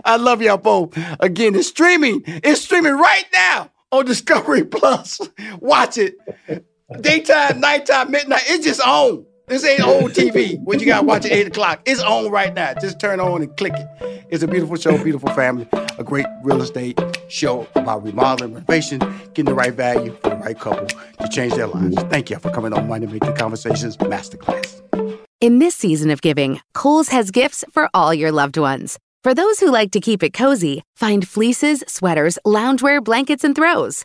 I 0.04 0.16
love 0.16 0.42
y'all 0.42 0.56
both. 0.56 0.98
Again, 1.20 1.54
it's 1.54 1.68
streaming. 1.68 2.22
It's 2.26 2.62
streaming 2.62 2.94
right 2.94 3.26
now 3.32 3.70
on 3.92 4.06
Discovery 4.06 4.64
Plus. 4.64 5.20
Watch 5.58 5.98
it. 5.98 6.16
Daytime, 7.00 7.60
nighttime, 7.60 8.10
midnight. 8.10 8.42
It's 8.46 8.64
just 8.64 8.80
on. 8.80 9.26
This 9.50 9.64
ain't 9.64 9.80
old 9.80 10.12
TV 10.12 10.62
when 10.62 10.78
you 10.78 10.86
gotta 10.86 11.04
watch 11.04 11.26
at 11.26 11.32
8 11.32 11.48
o'clock. 11.48 11.80
It's 11.84 12.00
on 12.00 12.30
right 12.30 12.54
now. 12.54 12.72
Just 12.74 13.00
turn 13.00 13.18
on 13.18 13.42
and 13.42 13.56
click 13.56 13.72
it. 13.74 14.24
It's 14.30 14.44
a 14.44 14.46
beautiful 14.46 14.76
show, 14.76 14.96
beautiful 15.02 15.28
family, 15.30 15.66
a 15.98 16.04
great 16.04 16.26
real 16.44 16.62
estate 16.62 16.96
show 17.26 17.66
about 17.74 18.04
remodeling, 18.04 18.54
renovation, 18.54 19.00
getting 19.34 19.46
the 19.46 19.54
right 19.54 19.74
value 19.74 20.16
for 20.22 20.30
the 20.30 20.36
right 20.36 20.56
couple 20.56 20.86
to 20.86 21.28
change 21.32 21.54
their 21.54 21.66
lives. 21.66 21.96
Thank 22.04 22.30
you 22.30 22.38
for 22.38 22.52
coming 22.52 22.72
on 22.72 22.86
Money 22.86 23.08
Making 23.08 23.34
Conversations 23.34 23.96
Masterclass. 23.96 24.82
In 25.40 25.58
this 25.58 25.74
season 25.74 26.10
of 26.10 26.22
giving, 26.22 26.60
Kohl's 26.72 27.08
has 27.08 27.32
gifts 27.32 27.64
for 27.72 27.90
all 27.92 28.14
your 28.14 28.30
loved 28.30 28.56
ones. 28.56 29.00
For 29.24 29.34
those 29.34 29.58
who 29.58 29.72
like 29.72 29.90
to 29.90 30.00
keep 30.00 30.22
it 30.22 30.32
cozy, 30.32 30.84
find 30.94 31.26
fleeces, 31.26 31.82
sweaters, 31.88 32.38
loungewear, 32.46 33.02
blankets, 33.02 33.42
and 33.42 33.56
throws. 33.56 34.04